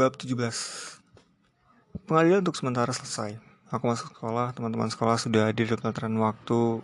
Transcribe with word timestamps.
Bab 0.00 0.16
17 0.16 0.32
Pengadilan 2.08 2.40
untuk 2.40 2.56
sementara 2.56 2.88
selesai. 2.88 3.36
Aku 3.68 3.84
masuk 3.84 4.16
sekolah, 4.16 4.56
teman-teman 4.56 4.88
sekolah 4.88 5.20
sudah 5.20 5.52
hadir 5.52 5.68
dalam 5.76 6.16
waktu 6.24 6.80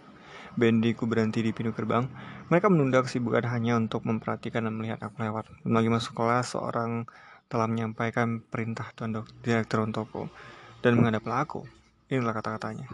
Bendiku 0.52 1.08
berhenti 1.08 1.40
di 1.40 1.48
pintu 1.56 1.72
gerbang. 1.72 2.04
Mereka 2.52 2.68
menunda 2.68 3.00
kesibukan 3.00 3.48
hanya 3.48 3.80
untuk 3.80 4.04
memperhatikan 4.04 4.68
dan 4.68 4.76
melihat 4.76 5.00
aku 5.00 5.24
lewat. 5.24 5.48
Lagi 5.64 5.88
masuk 5.88 6.12
sekolah, 6.12 6.44
seorang 6.44 7.08
telah 7.48 7.64
menyampaikan 7.64 8.44
perintah 8.44 8.92
tuan 8.92 9.16
direktur 9.40 9.88
untukku 9.88 10.28
dan 10.84 11.00
menghadaplah 11.00 11.40
aku. 11.40 11.64
Inilah 12.12 12.36
kata-katanya. 12.36 12.84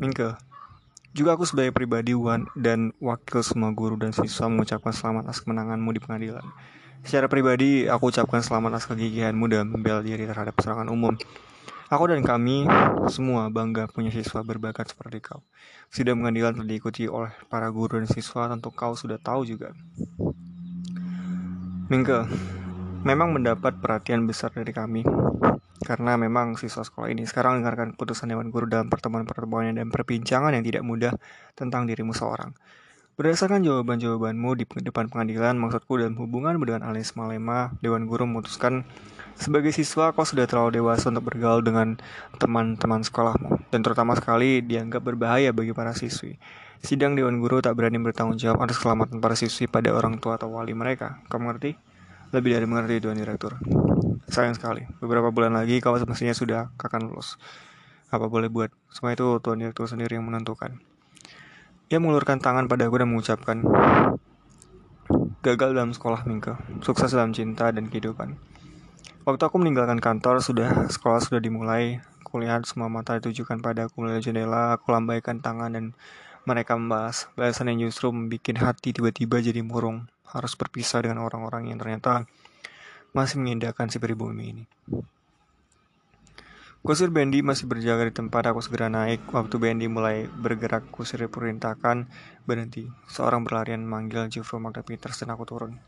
Mingke, 0.00 0.40
juga 1.12 1.36
aku 1.36 1.44
sebagai 1.44 1.76
pribadi 1.76 2.16
Wan 2.16 2.48
dan 2.56 2.96
wakil 2.96 3.44
semua 3.44 3.76
guru 3.76 4.00
dan 4.00 4.16
siswa 4.16 4.48
mengucapkan 4.48 4.96
selamat 4.96 5.28
atas 5.28 5.44
kemenanganmu 5.44 5.92
di 5.92 6.00
pengadilan. 6.00 6.48
Secara 7.04 7.28
pribadi, 7.28 7.84
aku 7.84 8.08
ucapkan 8.08 8.40
selamat 8.40 8.80
atas 8.80 8.88
kegigihanmu 8.88 9.44
dalam 9.52 9.68
membela 9.68 10.00
diri 10.00 10.24
terhadap 10.24 10.56
serangan 10.56 10.88
umum. 10.88 11.12
Aku 11.92 12.08
dan 12.08 12.24
kami 12.24 12.64
semua 13.12 13.52
bangga 13.52 13.84
punya 13.92 14.08
siswa 14.08 14.40
berbakat 14.40 14.88
seperti 14.88 15.20
kau. 15.20 15.44
Sidang 15.92 16.24
pengadilan 16.24 16.56
telah 16.56 16.64
diikuti 16.64 17.04
oleh 17.04 17.28
para 17.52 17.68
guru 17.68 18.00
dan 18.00 18.08
siswa, 18.08 18.48
tentu 18.48 18.72
kau 18.72 18.96
sudah 18.96 19.20
tahu 19.20 19.44
juga. 19.44 19.76
Mingke, 21.92 22.24
memang 23.04 23.36
mendapat 23.36 23.76
perhatian 23.84 24.24
besar 24.24 24.48
dari 24.56 24.72
kami, 24.72 25.04
karena 25.84 26.16
memang 26.16 26.56
siswa 26.56 26.80
sekolah 26.80 27.12
ini 27.12 27.28
sekarang 27.28 27.60
dengarkan 27.60 27.92
keputusan 27.92 28.32
Dewan 28.32 28.48
Guru 28.48 28.64
dalam 28.64 28.88
pertemuan-pertemuan 28.88 29.76
dan 29.76 29.92
perbincangan 29.92 30.56
yang 30.56 30.64
tidak 30.64 30.80
mudah 30.80 31.12
tentang 31.52 31.84
dirimu 31.84 32.16
seorang. 32.16 32.56
Berdasarkan 33.14 33.62
jawaban-jawabanmu 33.62 34.58
di 34.58 34.66
depan 34.66 35.06
pengadilan, 35.06 35.54
maksudku 35.54 36.02
dalam 36.02 36.18
hubungan 36.18 36.58
dengan 36.58 36.82
Alis 36.82 37.14
Malema, 37.14 37.70
Dewan 37.78 38.10
Guru 38.10 38.26
memutuskan 38.26 38.82
sebagai 39.38 39.70
siswa 39.70 40.10
kau 40.10 40.26
sudah 40.26 40.50
terlalu 40.50 40.82
dewasa 40.82 41.14
untuk 41.14 41.30
bergaul 41.30 41.62
dengan 41.62 41.94
teman-teman 42.42 43.06
sekolahmu, 43.06 43.70
dan 43.70 43.86
terutama 43.86 44.18
sekali 44.18 44.66
dianggap 44.66 45.06
berbahaya 45.06 45.54
bagi 45.54 45.70
para 45.70 45.94
siswi. 45.94 46.42
Sidang 46.82 47.14
Dewan 47.14 47.38
Guru 47.38 47.62
tak 47.62 47.78
berani 47.78 48.02
bertanggung 48.02 48.34
jawab 48.34 48.66
atas 48.66 48.82
keselamatan 48.82 49.22
para 49.22 49.38
siswi 49.38 49.70
pada 49.70 49.94
orang 49.94 50.18
tua 50.18 50.34
atau 50.34 50.50
wali 50.50 50.74
mereka. 50.74 51.22
Kamu 51.30 51.54
ngerti? 51.54 51.78
Lebih 52.34 52.50
dari 52.58 52.66
mengerti, 52.66 52.98
Tuan 52.98 53.14
Direktur. 53.14 53.62
Sayang 54.26 54.58
sekali, 54.58 54.90
beberapa 54.98 55.30
bulan 55.30 55.54
lagi 55.54 55.78
kau 55.78 55.94
semestinya 55.94 56.34
sudah 56.34 56.74
akan 56.82 57.14
lulus. 57.14 57.38
Apa 58.10 58.26
boleh 58.26 58.50
buat, 58.50 58.74
semua 58.90 59.14
itu 59.14 59.38
Tuan 59.38 59.62
Direktur 59.62 59.86
sendiri 59.86 60.18
yang 60.18 60.26
menentukan. 60.26 60.93
Ia 61.92 62.00
mengulurkan 62.00 62.40
tangan 62.40 62.64
padaku 62.64 63.00
dan 63.00 63.12
mengucapkan, 63.12 63.60
Gagal 65.44 65.76
dalam 65.76 65.92
sekolah, 65.92 66.24
Mingke. 66.24 66.56
Sukses 66.80 67.12
dalam 67.12 67.36
cinta 67.36 67.68
dan 67.68 67.92
kehidupan. 67.92 68.40
Waktu 69.28 69.42
aku 69.44 69.60
meninggalkan 69.60 70.00
kantor, 70.00 70.40
sudah 70.40 70.88
sekolah 70.88 71.20
sudah 71.20 71.36
dimulai. 71.36 72.00
Kulihat 72.24 72.64
semua 72.64 72.88
mata 72.88 73.20
ditujukan 73.20 73.60
padaku 73.60 74.00
melalui 74.00 74.24
jendela. 74.24 74.72
Aku 74.80 74.96
lambaikan 74.96 75.44
tangan 75.44 75.76
dan 75.76 75.92
mereka 76.48 76.80
membahas. 76.80 77.28
Bahasan 77.36 77.68
yang 77.68 77.92
justru 77.92 78.08
membuat 78.08 78.56
hati 78.56 78.96
tiba-tiba 78.96 79.44
jadi 79.44 79.60
murung. 79.60 80.08
Harus 80.32 80.56
berpisah 80.56 81.04
dengan 81.04 81.20
orang-orang 81.20 81.68
yang 81.68 81.76
ternyata 81.76 82.24
masih 83.12 83.44
mengindahkan 83.44 83.92
si 83.92 84.00
pribumi 84.00 84.56
ini. 84.56 84.64
Kusir 86.84 87.08
Bendy 87.08 87.40
masih 87.40 87.64
berjaga 87.64 88.04
di 88.04 88.12
tempat 88.12 88.44
aku 88.44 88.60
segera 88.60 88.92
naik. 88.92 89.32
Waktu 89.32 89.56
Bendy 89.56 89.88
mulai 89.88 90.28
bergerak, 90.28 90.92
kusir 90.92 91.16
diperintahkan 91.16 92.04
berhenti. 92.44 92.92
Seorang 93.08 93.40
berlarian 93.40 93.88
memanggil 93.88 94.28
Jufro 94.28 94.60
Magda 94.60 94.84
Peters 94.84 95.16
dan 95.16 95.32
aku 95.32 95.48
turun. 95.48 95.80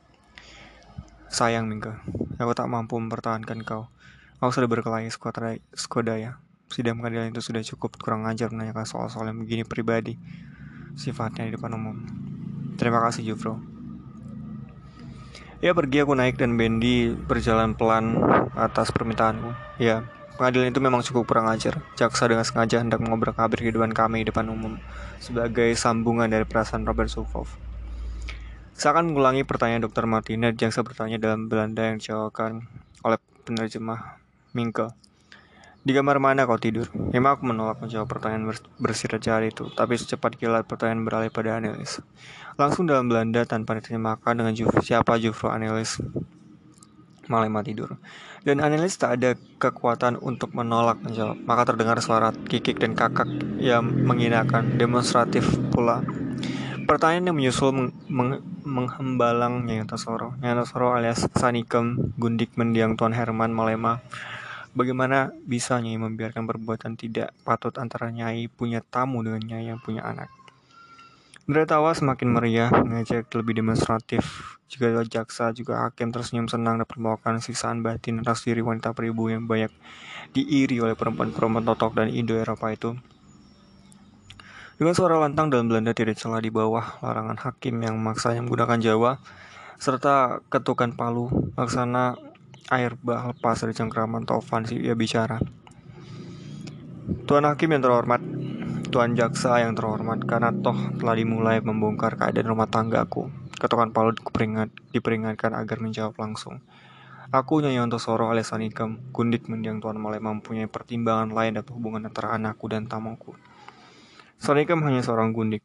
Sayang, 1.29 1.69
Mingga. 1.69 2.01
Aku 2.41 2.57
tak 2.57 2.73
mampu 2.73 2.97
mempertahankan 2.97 3.61
kau. 3.69 3.93
Aku 4.41 4.49
sudah 4.57 4.73
berkelahi 4.73 5.13
Skodaya. 5.77 6.41
Sidang 6.73 6.97
pengadilan 6.97 7.29
itu 7.29 7.45
sudah 7.45 7.61
cukup 7.61 8.01
kurang 8.01 8.25
ajar 8.25 8.49
menanyakan 8.49 8.89
soal-soal 8.89 9.29
yang 9.29 9.45
begini 9.45 9.69
pribadi. 9.69 10.17
Sifatnya 10.97 11.45
di 11.45 11.61
depan 11.61 11.77
umum. 11.77 12.09
Terima 12.81 13.05
kasih, 13.05 13.37
Jufro. 13.37 13.61
Ya 15.61 15.77
pergi 15.77 16.09
aku 16.09 16.17
naik 16.17 16.41
dan 16.41 16.57
Bendy 16.57 17.13
berjalan 17.13 17.77
pelan 17.77 18.17
atas 18.57 18.89
permintaanku. 18.97 19.53
Ya, 19.77 20.09
Pengadilan 20.37 20.69
itu 20.69 20.81
memang 20.85 21.01
cukup 21.01 21.25
kurang 21.25 21.49
ajar. 21.49 21.81
Jaksa 21.97 22.29
dengan 22.29 22.45
sengaja 22.45 22.85
hendak 22.85 23.01
mengobrak-abrik 23.01 23.65
kehidupan 23.65 23.97
kami 23.97 24.21
di 24.21 24.29
depan 24.29 24.53
umum 24.53 24.77
sebagai 25.17 25.73
sambungan 25.73 26.29
dari 26.29 26.45
perasaan 26.45 26.85
Robert 26.85 27.09
Sufov. 27.09 27.49
Seakan 28.77 29.09
mengulangi 29.09 29.49
pertanyaan 29.49 29.89
Dr. 29.89 30.05
Martina, 30.05 30.53
jaksa 30.53 30.85
bertanya 30.85 31.17
dalam 31.17 31.49
Belanda 31.49 31.89
yang 31.89 31.97
dijawabkan 31.97 32.69
oleh 33.01 33.17
penerjemah 33.49 34.21
Minke. 34.53 34.93
Di 35.81 35.97
kamar 35.97 36.21
mana 36.21 36.45
kau 36.45 36.61
tidur? 36.61 36.93
Memang 36.93 37.41
aku 37.41 37.49
menolak 37.49 37.81
menjawab 37.81 38.05
pertanyaan 38.05 38.53
bersirat 38.77 39.23
jari 39.23 39.49
itu, 39.49 39.73
tapi 39.73 39.97
secepat 39.97 40.37
kilat 40.37 40.69
pertanyaan 40.69 41.09
beralih 41.09 41.33
pada 41.33 41.57
Anelis. 41.57 42.05
Langsung 42.61 42.85
dalam 42.85 43.09
Belanda 43.09 43.49
tanpa 43.49 43.81
diterjemahkan 43.81 44.37
dengan 44.37 44.53
siapa 44.85 45.17
Jufro 45.17 45.49
Anelis 45.49 45.97
Malema 47.31 47.63
tidur. 47.63 47.99
Dan 48.47 48.63
analis 48.63 48.95
tak 48.95 49.19
ada 49.19 49.35
kekuatan 49.59 50.23
untuk 50.23 50.55
menolak 50.55 51.03
menjawab. 51.03 51.35
Maka 51.43 51.67
terdengar 51.67 51.99
suara 51.99 52.31
kikik 52.31 52.79
dan 52.79 52.95
kakak 52.95 53.27
yang 53.59 53.83
menginakan 53.83 54.79
demonstratif 54.79 55.43
pula. 55.75 56.07
Pertanyaan 56.87 57.35
yang 57.35 57.37
menyusul 57.43 57.75
meng 57.75 57.91
meng 58.07 58.39
menghembalang 58.63 59.67
Nyai 59.67 59.83
Tasoro. 59.83 60.39
Nyai 60.39 60.55
Tasoro 60.63 60.95
alias 60.95 61.27
Sanikem 61.35 62.15
Gundik 62.15 62.55
Mendiang 62.55 62.95
Tuan 62.95 63.11
Herman 63.11 63.51
Malema. 63.51 63.99
Bagaimana 64.79 65.35
bisa 65.43 65.83
Nyai 65.83 65.99
membiarkan 65.99 66.47
perbuatan 66.47 66.95
tidak 66.95 67.35
patut 67.43 67.75
antara 67.83 68.15
Nyai 68.15 68.47
punya 68.47 68.79
tamu 68.79 69.27
dengan 69.27 69.43
Nyai 69.43 69.75
yang 69.75 69.83
punya 69.83 70.07
anak? 70.07 70.31
Tawa 71.47 71.95
semakin 71.95 72.35
meriah, 72.35 72.75
mengejek 72.75 73.31
lebih 73.39 73.63
demonstratif. 73.63 74.59
Juga 74.67 74.99
jaksa, 75.07 75.55
juga 75.55 75.87
hakim 75.87 76.11
tersenyum 76.11 76.51
senang 76.51 76.83
dapat 76.83 76.99
membawakan 76.99 77.39
siksaan 77.39 77.87
batin 77.87 78.19
atas 78.19 78.43
diri 78.43 78.67
wanita 78.67 78.91
peribu 78.91 79.31
yang 79.31 79.47
banyak 79.47 79.71
diiri 80.35 80.83
oleh 80.83 80.99
perempuan-perempuan 80.99 81.63
totok 81.63 82.03
dan 82.03 82.11
Indo-Eropa 82.11 82.67
itu. 82.75 82.99
Dengan 84.75 84.99
suara 84.99 85.23
lantang 85.23 85.47
dalam 85.47 85.71
Belanda 85.71 85.95
tidak 85.95 86.19
celah 86.19 86.43
di 86.43 86.51
bawah 86.51 86.99
larangan 86.99 87.39
hakim 87.39 87.79
yang 87.79 87.95
memaksa 87.95 88.35
yang 88.35 88.51
menggunakan 88.51 88.83
Jawa, 88.83 89.23
serta 89.79 90.43
ketukan 90.51 90.99
palu, 90.99 91.31
laksana 91.55 92.19
air 92.75 92.99
bah 92.99 93.23
lepas 93.31 93.63
dari 93.63 93.71
cengkraman 93.71 94.27
Tovan 94.27 94.67
si 94.67 94.83
ia 94.83 94.99
bicara. 94.99 95.39
Tuan 97.31 97.47
Hakim 97.47 97.71
yang 97.71 97.87
terhormat, 97.87 98.19
Tuan 98.97 99.13
Jaksa 99.13 99.61
yang 99.61 99.77
terhormat, 99.77 100.25
karena 100.25 100.49
toh 100.49 100.73
telah 100.97 101.13
dimulai 101.13 101.61
membongkar 101.61 102.17
keadaan 102.17 102.49
rumah 102.49 102.65
tanggaku. 102.65 103.29
Ketukan 103.61 103.93
Palu 103.93 104.17
diperingat, 104.17 104.73
diperingatkan 104.97 105.53
agar 105.53 105.85
menjawab 105.85 106.17
langsung. 106.17 106.65
Aku 107.29 107.61
Nyanyi 107.61 107.93
Soro 108.01 108.33
alias 108.33 108.57
Anikam, 108.57 108.97
gundik 109.13 109.53
mendiang 109.53 109.85
Tuan 109.85 110.01
Malai 110.01 110.17
mempunyai 110.17 110.65
pertimbangan 110.65 111.29
lain 111.29 111.61
dalam 111.61 111.77
hubungan 111.77 112.09
antara 112.09 112.33
anakku 112.41 112.73
dan 112.73 112.89
tamuku. 112.89 113.37
Sanikam 114.41 114.81
hanya 114.89 115.05
seorang 115.05 115.37
gundik. 115.37 115.61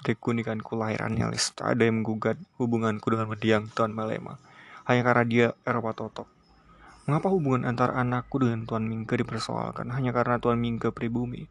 Dari 0.00 0.16
gundikanku 0.16 0.72
lahir 0.72 1.04
Anelis, 1.04 1.52
tak 1.52 1.76
ada 1.76 1.84
yang 1.84 2.00
menggugat 2.00 2.40
hubunganku 2.56 3.12
dengan 3.12 3.28
mendiang 3.28 3.68
Tuan 3.76 3.92
Malema. 3.92 4.40
Hanya 4.88 5.04
karena 5.04 5.24
dia 5.28 5.46
Eropa 5.68 5.92
Totok. 5.92 6.32
Mengapa 7.04 7.28
hubungan 7.28 7.68
antara 7.68 8.00
anakku 8.00 8.40
dengan 8.40 8.64
Tuan 8.64 8.88
Mingke 8.88 9.20
dipersoalkan 9.20 9.92
hanya 9.92 10.16
karena 10.16 10.40
Tuan 10.40 10.56
Mingke 10.56 10.88
pribumi? 10.96 11.44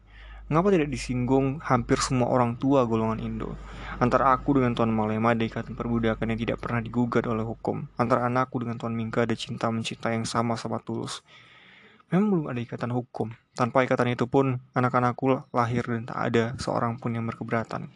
Mengapa 0.50 0.74
tidak 0.74 0.90
disinggung 0.90 1.62
hampir 1.62 2.02
semua 2.02 2.26
orang 2.26 2.58
tua 2.58 2.82
golongan 2.82 3.22
Indo? 3.22 3.54
Antara 4.02 4.34
aku 4.34 4.58
dengan 4.58 4.74
Tuan 4.74 4.90
Malema 4.90 5.30
ada 5.30 5.46
ikatan 5.46 5.78
perbudakan 5.78 6.26
yang 6.26 6.42
tidak 6.42 6.58
pernah 6.58 6.82
digugat 6.82 7.22
oleh 7.30 7.46
hukum. 7.46 7.86
Antara 7.94 8.26
anakku 8.26 8.58
dengan 8.58 8.74
Tuan 8.74 8.90
Mingga 8.90 9.30
ada 9.30 9.38
cinta 9.38 9.70
mencinta 9.70 10.10
yang 10.10 10.26
sama-sama 10.26 10.82
tulus. 10.82 11.22
Memang 12.10 12.26
belum 12.34 12.46
ada 12.50 12.58
ikatan 12.66 12.90
hukum. 12.90 13.30
Tanpa 13.54 13.86
ikatan 13.86 14.10
itu 14.10 14.26
pun, 14.26 14.58
anak-anakku 14.74 15.54
lahir 15.54 15.86
dan 15.86 16.10
tak 16.10 16.18
ada 16.18 16.58
seorang 16.58 16.98
pun 16.98 17.14
yang 17.14 17.30
berkeberatan. 17.30 17.86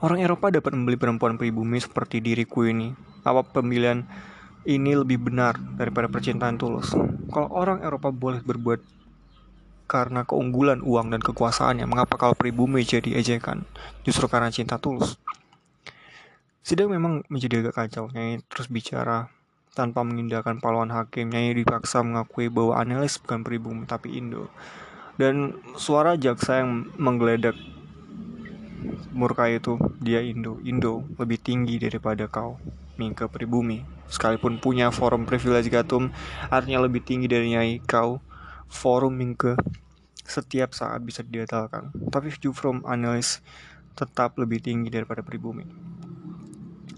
Orang 0.00 0.16
Eropa 0.24 0.48
dapat 0.48 0.72
membeli 0.72 0.96
perempuan 0.96 1.36
pribumi 1.36 1.76
seperti 1.76 2.24
diriku 2.24 2.64
ini. 2.64 2.96
Apa 3.28 3.44
pemilihan 3.44 4.08
ini 4.64 4.96
lebih 4.96 5.28
benar 5.28 5.60
daripada 5.76 6.08
percintaan 6.08 6.56
tulus? 6.56 6.96
Kalau 7.28 7.52
orang 7.52 7.84
Eropa 7.84 8.08
boleh 8.08 8.40
berbuat 8.40 8.99
karena 9.90 10.22
keunggulan 10.22 10.86
uang 10.86 11.10
dan 11.10 11.18
kekuasaannya. 11.18 11.82
Mengapa 11.90 12.14
kalau 12.14 12.38
pribumi 12.38 12.86
jadi 12.86 13.18
ejekan? 13.18 13.66
Justru 14.06 14.30
karena 14.30 14.46
cinta 14.54 14.78
tulus. 14.78 15.18
Sidang 16.62 16.94
memang 16.94 17.26
menjadi 17.26 17.66
agak 17.66 17.74
kacau. 17.74 18.06
Nyai 18.14 18.38
terus 18.46 18.70
bicara 18.70 19.26
tanpa 19.74 20.06
mengindahkan 20.06 20.62
pahlawan 20.62 20.94
hakim. 20.94 21.34
Nyai 21.34 21.58
dipaksa 21.58 22.06
mengakui 22.06 22.46
bahwa 22.46 22.78
analis 22.78 23.18
bukan 23.18 23.42
pribumi 23.42 23.82
tapi 23.90 24.14
Indo. 24.14 24.46
Dan 25.18 25.58
suara 25.74 26.14
jaksa 26.14 26.62
yang 26.62 26.86
menggeledak 26.94 27.58
murka 29.10 29.50
itu 29.50 29.74
dia 29.98 30.22
Indo. 30.22 30.62
Indo 30.62 31.02
lebih 31.18 31.42
tinggi 31.42 31.82
daripada 31.82 32.30
kau. 32.30 32.62
Mingke 32.94 33.26
pribumi. 33.26 33.82
Sekalipun 34.06 34.62
punya 34.62 34.94
forum 34.94 35.26
privilege 35.26 35.70
Gatum, 35.70 36.10
artinya 36.50 36.82
lebih 36.82 36.98
tinggi 37.06 37.30
dari 37.30 37.54
Nyai 37.54 37.78
Kau, 37.86 38.18
forum 38.70 39.18
Mingke 39.18 39.58
setiap 40.22 40.72
saat 40.72 41.02
bisa 41.02 41.26
didatalkan. 41.26 41.90
Tapi 42.08 42.30
view 42.30 42.54
from 42.54 42.86
analis 42.86 43.42
tetap 43.98 44.38
lebih 44.38 44.62
tinggi 44.62 44.88
daripada 44.88 45.20
pribumi. 45.26 45.66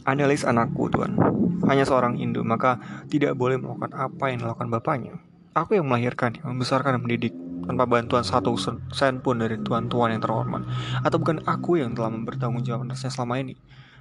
Analis 0.04 0.44
anakku, 0.44 0.92
Tuan. 0.92 1.16
Hanya 1.64 1.86
seorang 1.86 2.18
Hindu, 2.18 2.42
maka 2.42 2.76
tidak 3.08 3.38
boleh 3.38 3.56
melakukan 3.56 3.94
apa 3.94 4.24
yang 4.28 4.44
dilakukan 4.44 4.68
bapaknya. 4.68 5.14
Aku 5.54 5.78
yang 5.78 5.86
melahirkan, 5.86 6.36
membesarkan 6.42 6.98
dan 6.98 7.02
mendidik 7.06 7.34
tanpa 7.62 7.86
bantuan 7.86 8.26
satu 8.26 8.58
sen 8.90 9.22
pun 9.22 9.38
dari 9.38 9.56
tuan-tuan 9.62 10.10
yang 10.10 10.22
terhormat. 10.22 10.66
Atau 11.06 11.22
bukan 11.22 11.46
aku 11.46 11.78
yang 11.78 11.94
telah 11.94 12.10
membertanggung 12.10 12.66
jawab 12.66 12.90
atasnya 12.90 13.14
selama 13.14 13.38
ini. 13.38 13.54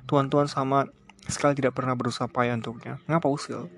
Tuan-tuan 0.09 0.49
sama 0.49 0.89
sekali 1.29 1.53
tidak 1.53 1.77
pernah 1.77 1.93
berusaha 1.93 2.25
payah 2.25 2.57
untuknya. 2.57 2.97
Mengapa 3.05 3.29
usil? 3.29 3.69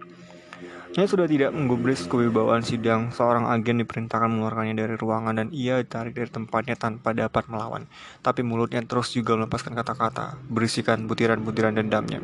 Ia 0.93 1.09
sudah 1.09 1.25
tidak 1.25 1.57
menggubris 1.57 2.05
kewibawaan 2.05 2.61
sidang, 2.61 3.09
seorang 3.09 3.49
agen 3.49 3.81
diperintahkan 3.81 4.29
mengeluarkannya 4.29 4.77
dari 4.77 4.93
ruangan 4.93 5.33
dan 5.41 5.49
ia 5.49 5.81
ditarik 5.81 6.13
dari 6.13 6.29
tempatnya 6.29 6.77
tanpa 6.77 7.17
dapat 7.17 7.49
melawan. 7.49 7.89
Tapi 8.21 8.45
mulutnya 8.45 8.85
terus 8.85 9.09
juga 9.09 9.33
melepaskan 9.33 9.73
kata-kata, 9.73 10.37
berisikan 10.53 11.09
butiran-butiran 11.09 11.73
dendamnya. 11.73 12.21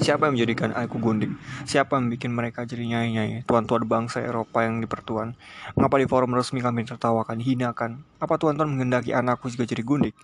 Siapa 0.00 0.24
yang 0.24 0.40
menjadikan 0.40 0.72
aku 0.72 0.96
gundik? 0.96 1.36
Siapa 1.68 2.00
yang 2.00 2.08
bikin 2.08 2.32
mereka 2.32 2.64
jadi 2.64 2.80
nyai-nyai? 2.80 3.44
Tuan-tuan 3.44 3.84
bangsa 3.84 4.24
Eropa 4.24 4.64
yang 4.64 4.80
dipertuan. 4.80 5.36
Mengapa 5.76 6.00
di 6.00 6.08
forum 6.08 6.32
resmi 6.32 6.64
kami 6.64 6.88
tertawakan, 6.88 7.44
hinakan? 7.44 8.08
Apa 8.24 8.40
tuan-tuan 8.40 8.72
menghendaki 8.72 9.12
anakku 9.12 9.52
juga 9.52 9.68
jadi 9.68 9.84
gundik? 9.84 10.16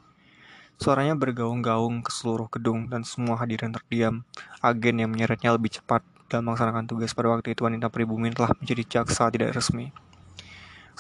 Suaranya 0.81 1.13
bergaung-gaung 1.21 2.01
ke 2.01 2.17
seluruh 2.17 2.49
gedung 2.49 2.89
dan 2.89 3.05
semua 3.05 3.37
hadirin 3.37 3.77
terdiam. 3.77 4.25
Agen 4.65 5.05
yang 5.05 5.13
menyeretnya 5.13 5.53
lebih 5.53 5.77
cepat 5.77 6.01
dalam 6.31 6.47
melaksanakan 6.47 6.87
tugas 6.87 7.11
pada 7.11 7.35
waktu 7.35 7.59
itu 7.59 7.67
wanita 7.67 7.91
pribumi 7.91 8.31
telah 8.31 8.55
menjadi 8.55 9.03
jaksa 9.03 9.27
tidak 9.35 9.59
resmi 9.59 9.91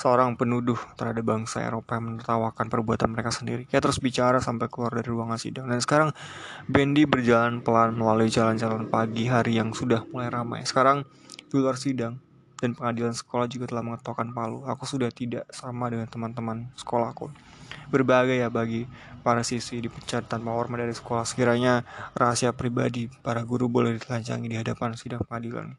seorang 0.00 0.32
penuduh 0.32 0.80
terhadap 0.96 1.20
bangsa 1.20 1.60
Eropa 1.60 2.00
yang 2.00 2.16
menertawakan 2.16 2.72
perbuatan 2.72 3.12
mereka 3.12 3.28
sendiri. 3.28 3.68
Ia 3.68 3.84
terus 3.84 4.00
bicara 4.00 4.40
sampai 4.40 4.72
keluar 4.72 4.96
dari 4.96 5.12
ruangan 5.12 5.36
sidang. 5.36 5.68
Dan 5.68 5.76
sekarang 5.84 6.16
Bendy 6.64 7.04
berjalan 7.04 7.60
pelan 7.60 7.92
melalui 8.00 8.32
jalan-jalan 8.32 8.88
pagi 8.88 9.28
hari 9.28 9.60
yang 9.60 9.76
sudah 9.76 10.08
mulai 10.08 10.32
ramai. 10.32 10.64
Sekarang 10.64 11.04
di 11.52 11.54
luar 11.60 11.76
sidang 11.76 12.16
dan 12.60 12.72
pengadilan 12.72 13.12
sekolah 13.12 13.44
juga 13.44 13.68
telah 13.68 13.84
mengetokkan 13.84 14.32
palu. 14.32 14.64
Aku 14.64 14.88
sudah 14.88 15.12
tidak 15.12 15.44
sama 15.52 15.92
dengan 15.92 16.08
teman-teman 16.08 16.72
sekolahku. 16.80 17.28
Berbagai 17.92 18.40
ya 18.40 18.48
bagi 18.48 18.88
para 19.20 19.44
siswi 19.44 19.84
dipecat 19.84 20.26
tanpa 20.26 20.56
hormat 20.56 20.84
dari 20.88 20.96
sekolah. 20.96 21.28
Sekiranya 21.28 21.86
rahasia 22.16 22.56
pribadi 22.56 23.06
para 23.22 23.44
guru 23.44 23.68
boleh 23.68 23.96
ditelanjangi 23.96 24.48
di 24.48 24.56
hadapan 24.56 24.96
sidang 24.96 25.22
pengadilan 25.22 25.76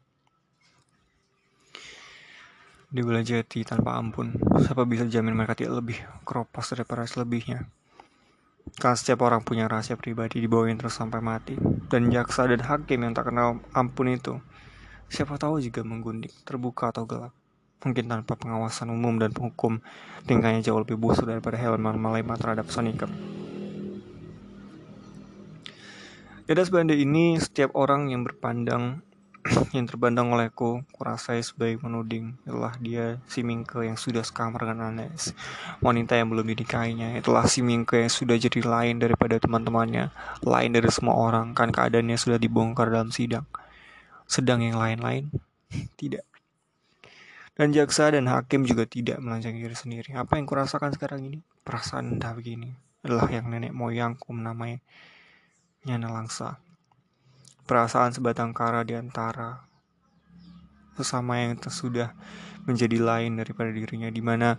dibelajati 2.92 3.64
tanpa 3.64 3.96
ampun. 3.96 4.36
Siapa 4.60 4.84
bisa 4.84 5.08
jamin 5.08 5.32
mereka 5.32 5.56
tidak 5.56 5.80
lebih 5.80 5.98
keropas 6.28 6.76
daripada 6.76 7.08
selebihnya? 7.08 7.64
Karena 8.78 8.94
setiap 8.94 9.26
orang 9.26 9.42
punya 9.42 9.66
rahasia 9.66 9.98
pribadi 9.98 10.38
dibawain 10.38 10.78
terus 10.78 10.94
sampai 10.94 11.18
mati. 11.18 11.56
Dan 11.88 12.12
jaksa 12.12 12.46
dan 12.46 12.62
hakim 12.62 13.02
yang 13.02 13.16
tak 13.16 13.32
kenal 13.32 13.58
ampun 13.74 14.12
itu, 14.12 14.38
siapa 15.10 15.40
tahu 15.40 15.58
juga 15.58 15.82
menggundik, 15.82 16.30
terbuka 16.46 16.92
atau 16.94 17.08
gelap. 17.08 17.34
Mungkin 17.82 18.06
tanpa 18.06 18.38
pengawasan 18.38 18.94
umum 18.94 19.18
dan 19.18 19.34
penghukum, 19.34 19.82
tingkahnya 20.30 20.62
jauh 20.62 20.78
lebih 20.78 20.94
busuk 20.94 21.26
daripada 21.26 21.58
hewan 21.58 21.82
Malema 21.82 22.38
terhadap 22.38 22.70
Sonicum. 22.70 23.10
Di 26.46 26.50
atas 26.54 26.70
benda 26.70 26.94
ini, 26.94 27.38
setiap 27.42 27.74
orang 27.74 28.14
yang 28.14 28.22
berpandang 28.22 29.02
yang 29.74 29.90
terbandang 29.90 30.30
olehku 30.30 30.86
kurasai 30.94 31.42
sebagai 31.42 31.82
menuding. 31.82 32.38
Itulah 32.46 32.78
dia 32.78 33.18
si 33.26 33.42
Mingke 33.42 33.82
yang 33.82 33.98
sudah 33.98 34.22
sekamar 34.22 34.62
dengan 34.62 34.94
Anes. 34.94 35.34
Wanita 35.82 36.14
yang 36.14 36.30
belum 36.30 36.46
dinikahinya. 36.54 37.18
Itulah 37.18 37.50
si 37.50 37.66
Mingke 37.66 38.06
yang 38.06 38.12
sudah 38.12 38.38
jadi 38.38 38.62
lain 38.62 39.02
daripada 39.02 39.42
teman-temannya. 39.42 40.14
Lain 40.46 40.70
dari 40.70 40.90
semua 40.94 41.18
orang. 41.18 41.58
Kan 41.58 41.74
keadaannya 41.74 42.14
sudah 42.14 42.38
dibongkar 42.38 42.94
dalam 42.94 43.10
sidang. 43.10 43.46
Sedang 44.30 44.62
yang 44.62 44.78
lain-lain? 44.78 45.34
Tidak 45.98 46.31
dan 47.52 47.68
jaksa 47.68 48.08
dan 48.08 48.28
hakim 48.32 48.64
juga 48.64 48.88
tidak 48.88 49.20
melanjang 49.20 49.60
diri 49.60 49.76
sendiri. 49.76 50.16
Apa 50.16 50.40
yang 50.40 50.48
kurasakan 50.48 50.96
sekarang 50.96 51.28
ini? 51.28 51.44
Perasaan 51.62 52.16
entah 52.16 52.32
begini 52.32 52.72
adalah 53.04 53.28
yang 53.28 53.50
nenek 53.52 53.74
moyangku 53.76 54.32
menamainya 54.32 55.96
Langsa. 56.00 56.62
Perasaan 57.68 58.16
sebatang 58.16 58.56
kara 58.56 58.82
di 58.82 58.96
antara 58.96 59.68
sesama 60.96 61.40
yang 61.40 61.60
sudah 61.60 62.16
menjadi 62.64 62.98
lain 63.00 63.36
daripada 63.36 63.70
dirinya 63.72 64.08
di 64.12 64.22
mana 64.22 64.56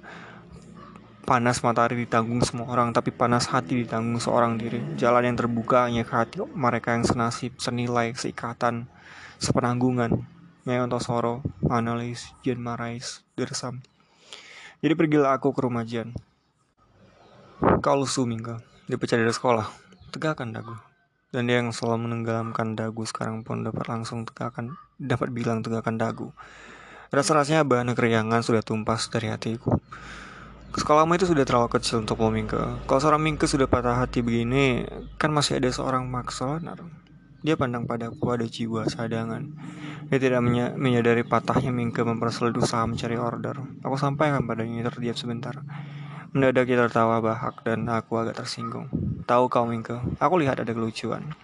panas 1.23 1.63
matahari 1.63 2.03
ditanggung 2.03 2.43
semua 2.43 2.67
orang 2.67 2.91
tapi 2.91 3.15
panas 3.15 3.47
hati 3.47 3.87
ditanggung 3.87 4.19
seorang 4.19 4.59
diri. 4.59 4.79
Jalan 4.99 5.33
yang 5.33 5.37
terbuka 5.39 5.87
hanya 5.87 6.03
ke 6.05 6.13
hati 6.13 6.43
mereka 6.53 6.93
yang 6.93 7.07
senasib 7.07 7.57
senilai 7.57 8.11
seikatan 8.13 8.85
sepenanggungan 9.39 10.23
Ontosoro, 10.67 11.43
Analis, 11.67 12.31
Jen 12.41 12.59
Marais, 12.59 13.21
Dersam. 13.35 13.83
Jadi 14.79 14.93
pergilah 14.95 15.35
aku 15.35 15.51
ke 15.51 15.59
rumah 15.63 15.83
Jan. 15.83 16.15
Kau 17.83 17.95
lusuh 17.99 18.23
minggu, 18.23 18.59
dipecat 18.87 19.19
dari 19.19 19.31
sekolah. 19.31 19.67
Tegakkan 20.11 20.55
dagu 20.55 20.93
dan 21.33 21.49
dia 21.49 21.57
yang 21.59 21.73
selalu 21.73 22.05
menenggelamkan 22.05 22.77
dagu 22.77 23.01
sekarang 23.09 23.41
pun 23.41 23.65
dapat 23.65 23.89
langsung 23.89 24.21
tegakkan 24.23 24.77
dapat 25.01 25.33
bilang 25.33 25.65
tegakkan 25.65 25.97
dagu 25.97 26.29
rasa-rasanya 27.09 27.65
bahan 27.65 27.97
keriangan 27.97 28.45
sudah 28.45 28.61
tumpas 28.61 29.09
dari 29.09 29.33
hatiku 29.33 29.81
Sekolahmu 30.73 31.13
itu 31.13 31.29
sudah 31.29 31.45
terlalu 31.45 31.69
kecil 31.77 32.01
untuk 32.01 32.17
mau 32.17 32.33
mingke. 32.33 32.57
Kalau 32.89 32.97
seorang 32.97 33.21
mingke 33.21 33.45
sudah 33.45 33.69
patah 33.69 33.93
hati 33.93 34.25
begini, 34.25 34.81
kan 35.21 35.29
masih 35.29 35.61
ada 35.61 35.69
seorang 35.69 36.09
maksonar. 36.09 36.81
Dia 37.43 37.59
pandang 37.59 37.83
padaku 37.83 38.39
ada 38.39 38.47
jiwa 38.47 38.87
sadangan. 38.87 39.51
Dia 40.07 40.17
tidak 40.17 40.41
menyadari 40.79 41.27
patahnya 41.27 41.75
mingke 41.75 41.99
mempersulit 42.07 42.55
usaha 42.55 42.87
mencari 42.87 43.19
order. 43.19 43.59
Aku 43.83 43.99
sampaikan 43.99 44.47
padanya 44.47 44.87
terdiam 44.87 45.11
sebentar. 45.11 45.59
Mendadak 46.33 46.65
kita 46.65 46.89
tertawa 46.89 47.21
bahak 47.21 47.61
dan 47.61 47.85
aku 47.91 48.17
agak 48.17 48.39
tersinggung. 48.39 48.89
Tahu 49.29 49.53
kau 49.53 49.69
Mingke, 49.69 50.01
aku 50.17 50.41
lihat 50.41 50.57
ada 50.57 50.73
kelucuan. 50.73 51.35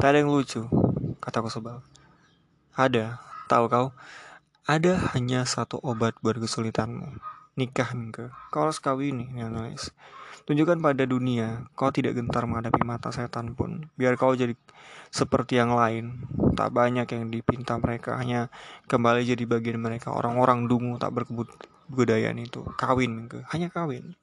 Tak 0.00 0.08
ada 0.08 0.24
yang 0.24 0.32
lucu, 0.32 0.64
kataku 1.20 1.52
sebal. 1.52 1.84
Ada, 2.72 3.20
tahu 3.44 3.68
kau? 3.68 3.86
Ada 4.64 5.12
hanya 5.12 5.44
satu 5.44 5.76
obat 5.84 6.16
buat 6.24 6.40
kesulitanmu. 6.40 7.18
Nikah 7.60 7.92
Mingke, 7.92 8.32
kau 8.48 8.64
harus 8.64 8.80
kawin 8.80 9.20
nih, 9.20 9.52
nulis. 9.52 9.92
Tunjukkan 10.42 10.82
pada 10.82 11.06
dunia, 11.06 11.70
kau 11.78 11.94
tidak 11.94 12.18
gentar 12.18 12.42
menghadapi 12.50 12.82
mata 12.82 13.14
setan 13.14 13.54
pun. 13.54 13.86
Biar 13.94 14.18
kau 14.18 14.34
jadi 14.34 14.58
seperti 15.14 15.62
yang 15.62 15.74
lain. 15.78 16.26
Tak 16.58 16.74
banyak 16.74 17.06
yang 17.06 17.30
dipinta 17.30 17.78
mereka, 17.78 18.18
hanya 18.18 18.50
kembali 18.90 19.22
jadi 19.22 19.44
bagian 19.46 19.78
mereka. 19.78 20.10
Orang-orang 20.10 20.66
dungu 20.66 20.98
tak 20.98 21.14
berkebudayaan 21.14 22.42
itu. 22.42 22.66
Kawin, 22.74 23.30
hanya 23.54 23.70
kawin. 23.70 24.18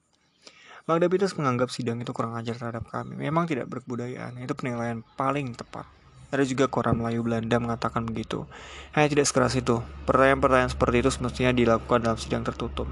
Magda 0.84 1.06
Peters 1.08 1.36
menganggap 1.38 1.72
sidang 1.72 2.02
itu 2.04 2.10
kurang 2.10 2.36
ajar 2.36 2.58
terhadap 2.58 2.88
kami. 2.88 3.16
Memang 3.16 3.48
tidak 3.48 3.70
berkebudayaan, 3.70 4.42
itu 4.42 4.52
penilaian 4.52 5.00
paling 5.16 5.56
tepat. 5.56 5.86
Ada 6.30 6.46
juga 6.46 6.70
koran 6.70 6.94
Melayu 6.94 7.26
Belanda 7.26 7.58
mengatakan 7.58 8.06
begitu. 8.06 8.46
Hanya 8.94 9.10
tidak 9.10 9.26
sekeras 9.26 9.58
itu. 9.58 9.82
Pertanyaan-pertanyaan 10.06 10.70
seperti 10.70 11.02
itu 11.02 11.10
semestinya 11.10 11.50
dilakukan 11.50 12.06
dalam 12.06 12.18
sidang 12.18 12.46
tertutup. 12.46 12.86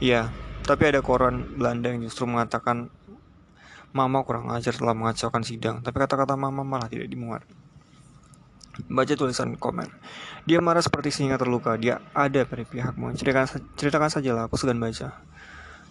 Iya, 0.00 0.32
tapi 0.66 0.82
ada 0.90 0.98
koran 0.98 1.46
Belanda 1.54 1.94
yang 1.94 2.02
justru 2.02 2.26
mengatakan 2.26 2.90
Mama 3.94 4.20
kurang 4.26 4.52
ajar 4.52 4.76
telah 4.76 4.92
mengacaukan 4.92 5.40
sidang, 5.40 5.80
tapi 5.80 5.96
kata-kata 5.96 6.36
Mama 6.36 6.60
malah 6.66 6.90
tidak 6.90 7.08
dimuat. 7.08 7.40
Baca 8.92 9.14
tulisan 9.16 9.56
komen. 9.56 9.88
Dia 10.44 10.60
marah 10.60 10.84
seperti 10.84 11.08
singa 11.08 11.40
terluka. 11.40 11.80
Dia 11.80 12.04
ada 12.12 12.44
pada 12.44 12.60
pihakmu. 12.60 13.16
Ceritakan, 13.16 13.72
ceritakan 13.72 14.10
sajalah, 14.12 14.52
aku 14.52 14.60
segan 14.60 14.76
baca. 14.76 15.16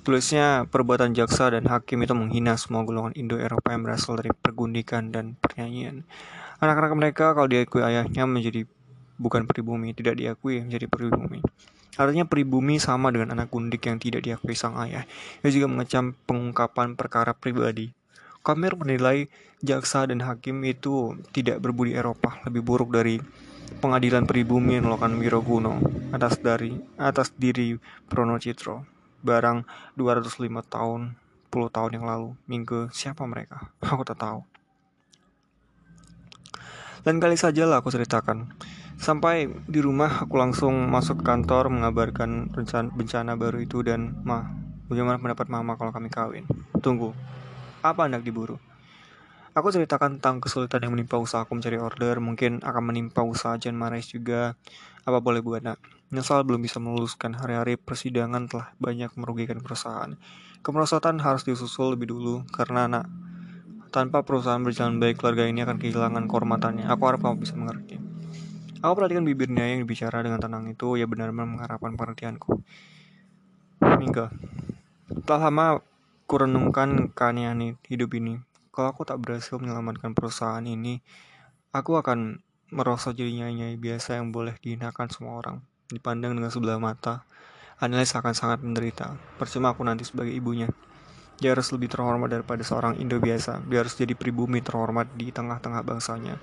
Tulisnya, 0.05 0.69
perbuatan 0.69 1.17
jaksa 1.17 1.49
dan 1.49 1.65
hakim 1.65 2.05
itu 2.05 2.13
menghina 2.13 2.53
semua 2.61 2.85
golongan 2.85 3.17
Indo-Eropa 3.17 3.73
yang 3.73 3.81
berasal 3.81 4.21
dari 4.21 4.29
pergundikan 4.37 5.09
dan 5.09 5.33
pernyanyian. 5.41 6.05
Anak-anak 6.61 6.93
mereka 6.93 7.33
kalau 7.33 7.49
diakui 7.49 7.81
ayahnya 7.81 8.29
menjadi 8.29 8.69
bukan 9.17 9.49
pribumi, 9.49 9.97
tidak 9.97 10.21
diakui 10.21 10.61
menjadi 10.61 10.85
pribumi. 10.85 11.41
Artinya 11.95 12.27
pribumi 12.27 12.77
sama 12.77 13.11
dengan 13.11 13.35
anak 13.35 13.51
gundik 13.51 13.87
yang 13.87 13.97
tidak 13.99 14.23
diakui 14.23 14.55
sang 14.55 14.75
ayah. 14.83 15.07
Ia 15.41 15.49
juga 15.51 15.71
mengecam 15.71 16.15
pengungkapan 16.27 16.99
perkara 16.99 17.31
pribadi. 17.31 17.95
Kamer 18.45 18.77
menilai 18.77 19.31
jaksa 19.63 20.05
dan 20.05 20.21
hakim 20.21 20.61
itu 20.67 21.17
tidak 21.33 21.63
berbudi 21.63 21.97
Eropa, 21.97 22.37
lebih 22.45 22.61
buruk 22.61 22.93
dari 22.93 23.17
pengadilan 23.81 24.29
pribumi 24.29 24.77
yang 24.77 24.85
melakukan 24.85 25.17
Wiroguno 25.17 25.81
atas 26.13 26.37
dari 26.37 26.77
atas 27.01 27.33
diri 27.33 27.73
Prono 28.05 28.37
Citro 28.37 28.85
barang 29.25 29.65
205 29.97 30.37
tahun 30.69 31.17
10 31.49 31.71
tahun 31.73 31.91
yang 31.97 32.05
lalu 32.05 32.37
minggu 32.45 32.93
siapa 32.93 33.25
mereka 33.25 33.73
aku 33.81 34.05
tak 34.05 34.21
tahu 34.21 34.45
Lain 37.05 37.21
kali 37.21 37.37
saja 37.37 37.69
lah 37.69 37.85
aku 37.85 37.93
ceritakan. 37.93 38.49
Sampai 38.95 39.51
di 39.67 39.83
rumah 39.83 40.23
aku 40.23 40.39
langsung 40.39 40.87
masuk 40.87 41.19
kantor 41.21 41.67
mengabarkan 41.67 42.51
rencana 42.55 42.87
bencana 42.95 43.35
baru 43.35 43.59
itu 43.59 43.83
dan 43.83 44.15
mah 44.23 44.47
bagaimana 44.87 45.19
pendapat 45.19 45.51
mama 45.51 45.75
kalau 45.75 45.91
kami 45.91 46.07
kawin. 46.07 46.47
Tunggu, 46.79 47.11
apa 47.83 48.07
hendak 48.07 48.23
diburu? 48.23 48.55
Aku 49.55 49.71
ceritakan 49.71 50.19
tentang 50.19 50.43
kesulitan 50.43 50.83
yang 50.83 50.91
menimpa 50.91 51.15
usaha 51.15 51.47
aku 51.47 51.55
mencari 51.55 51.79
order, 51.79 52.19
mungkin 52.19 52.59
akan 52.59 52.91
menimpa 52.91 53.23
usaha 53.23 53.55
Jan 53.55 53.79
Marais 53.79 54.03
juga. 54.11 54.59
Apa 55.07 55.23
boleh 55.23 55.39
buat 55.39 55.63
nak? 55.63 55.79
Nyesal 56.11 56.43
belum 56.43 56.59
bisa 56.59 56.83
meluluskan 56.83 57.39
hari-hari 57.39 57.79
persidangan 57.79 58.51
telah 58.51 58.75
banyak 58.83 59.15
merugikan 59.15 59.63
perusahaan. 59.63 60.19
Kemerosotan 60.59 61.23
harus 61.23 61.47
disusul 61.47 61.95
lebih 61.95 62.11
dulu 62.11 62.43
karena 62.51 62.91
nak 62.91 63.07
tanpa 63.95 64.27
perusahaan 64.27 64.59
berjalan 64.59 64.99
baik 64.99 65.23
keluarga 65.23 65.47
ini 65.47 65.63
akan 65.63 65.79
kehilangan 65.79 66.27
kehormatannya. 66.27 66.85
Aku 66.91 67.07
harap 67.07 67.23
kamu 67.23 67.39
bisa 67.39 67.55
mengerti. 67.55 68.04
Aku 68.85 68.93
perhatikan 69.01 69.25
bibirnya 69.25 69.65
yang 69.65 69.89
bicara 69.89 70.21
dengan 70.21 70.37
tenang 70.37 70.69
itu, 70.69 70.93
ya 70.93 71.09
benar-benar 71.09 71.49
mengharapkan 71.49 71.97
pengertianku. 71.97 72.61
Mingga, 73.81 74.29
telah 75.25 75.49
lama 75.49 75.81
kurenungkan 76.29 77.09
keanehan 77.09 77.81
hidup 77.89 78.13
ini. 78.13 78.37
Kalau 78.69 78.93
aku 78.93 79.01
tak 79.01 79.17
berhasil 79.25 79.57
menyelamatkan 79.57 80.13
perusahaan 80.13 80.61
ini, 80.61 81.01
aku 81.73 81.97
akan 81.97 82.45
merasa 82.69 83.09
jadi 83.09 83.33
nyanyi 83.33 83.73
biasa 83.81 84.21
yang 84.21 84.29
boleh 84.29 84.53
dihinakan 84.61 85.09
semua 85.09 85.41
orang. 85.41 85.65
Dipandang 85.89 86.37
dengan 86.37 86.53
sebelah 86.53 86.77
mata, 86.77 87.25
Analis 87.75 88.15
akan 88.15 88.31
sangat 88.31 88.63
menderita. 88.63 89.19
Percuma 89.35 89.75
aku 89.75 89.83
nanti 89.83 90.07
sebagai 90.07 90.31
ibunya. 90.31 90.71
Dia 91.43 91.51
harus 91.51 91.67
lebih 91.75 91.91
terhormat 91.91 92.31
daripada 92.31 92.63
seorang 92.63 92.95
Indo 93.03 93.19
biasa. 93.19 93.67
Dia 93.67 93.83
harus 93.83 93.99
jadi 93.99 94.15
pribumi 94.15 94.63
terhormat 94.63 95.11
di 95.19 95.27
tengah-tengah 95.33 95.83
bangsanya. 95.83 96.39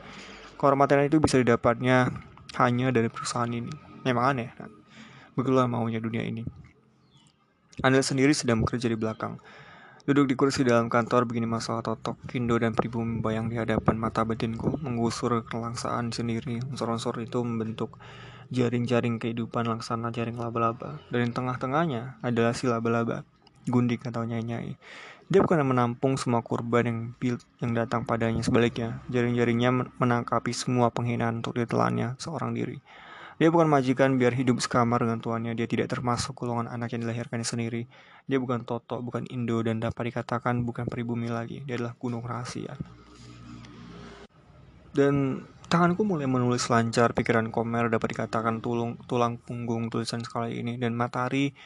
Kehormatan 0.61 1.09
itu 1.09 1.25
bisa 1.25 1.41
didapatnya 1.41 2.13
hanya 2.61 2.93
dari 2.93 3.09
perusahaan 3.09 3.49
ini. 3.49 3.73
Memang 4.05 4.25
aneh, 4.37 4.51
kan? 4.53 4.69
Begitulah 5.33 5.65
maunya 5.71 6.03
dunia 6.03 6.27
ini. 6.27 6.45
Anda 7.81 8.05
sendiri 8.05 8.37
sedang 8.37 8.61
bekerja 8.61 8.93
di 8.93 8.99
belakang. 9.01 9.41
Duduk 10.03 10.27
di 10.27 10.35
kursi 10.35 10.67
dalam 10.67 10.91
kantor 10.91 11.31
begini 11.31 11.47
masalah 11.47 11.81
totok, 11.81 12.19
Kindo 12.27 12.59
dan 12.59 12.75
pribumi 12.75 13.23
membayang 13.23 13.47
di 13.47 13.55
hadapan 13.55 13.97
mata 14.03 14.27
batinku, 14.27 14.75
menggusur 14.83 15.47
kelangsaan 15.47 16.11
sendiri. 16.11 16.59
Unsur-unsur 16.69 17.17
itu 17.23 17.39
membentuk 17.41 17.97
jaring-jaring 18.51 19.23
kehidupan 19.23 19.71
laksana 19.71 20.11
jaring 20.11 20.37
laba-laba. 20.37 20.99
Dan 21.09 21.31
tengah-tengahnya 21.31 22.19
adalah 22.21 22.51
si 22.53 22.67
laba-laba, 22.67 23.23
gundik 23.71 24.03
atau 24.03 24.27
nyai-nyai. 24.27 24.75
Dia 25.33 25.41
bukan 25.41 25.65
menampung 25.65 26.21
semua 26.21 26.45
korban 26.45 26.85
yang 26.85 26.99
yang 27.57 27.73
datang 27.73 28.05
padanya. 28.05 28.45
Sebaliknya, 28.45 29.01
jaring-jaringnya 29.09 29.97
menangkapi 29.97 30.53
semua 30.53 30.93
penghinaan 30.93 31.41
untuk 31.41 31.57
ditelannya 31.57 32.21
seorang 32.21 32.53
diri. 32.53 32.77
Dia 33.41 33.49
bukan 33.49 33.65
majikan 33.65 34.21
biar 34.21 34.37
hidup 34.37 34.61
sekamar 34.61 35.01
dengan 35.01 35.25
tuannya. 35.25 35.57
Dia 35.57 35.65
tidak 35.65 35.89
termasuk 35.89 36.37
golongan 36.37 36.69
anak 36.69 36.93
yang 36.93 37.09
dilahirkannya 37.09 37.49
sendiri. 37.49 37.89
Dia 38.29 38.37
bukan 38.37 38.69
Toto, 38.69 39.01
bukan 39.01 39.25
Indo, 39.33 39.65
dan 39.65 39.81
dapat 39.81 40.13
dikatakan 40.13 40.69
bukan 40.69 40.85
pribumi 40.85 41.33
lagi. 41.33 41.65
Dia 41.65 41.81
adalah 41.81 41.97
gunung 41.97 42.21
rahasia. 42.29 42.77
Dan 44.93 45.49
tanganku 45.73 46.05
mulai 46.05 46.29
menulis 46.29 46.69
lancar, 46.69 47.17
pikiran 47.17 47.49
Komer 47.49 47.89
dapat 47.89 48.13
dikatakan 48.13 48.61
tulung, 48.61 49.01
tulang 49.09 49.41
punggung 49.41 49.89
tulisan 49.89 50.21
sekali 50.21 50.61
ini. 50.61 50.77
Dan 50.77 50.93
matahari 50.93 51.57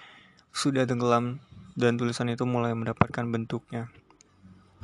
sudah 0.54 0.86
tenggelam 0.86 1.42
dan 1.76 2.00
tulisan 2.00 2.32
itu 2.32 2.48
mulai 2.48 2.72
mendapatkan 2.72 3.22
bentuknya. 3.28 3.92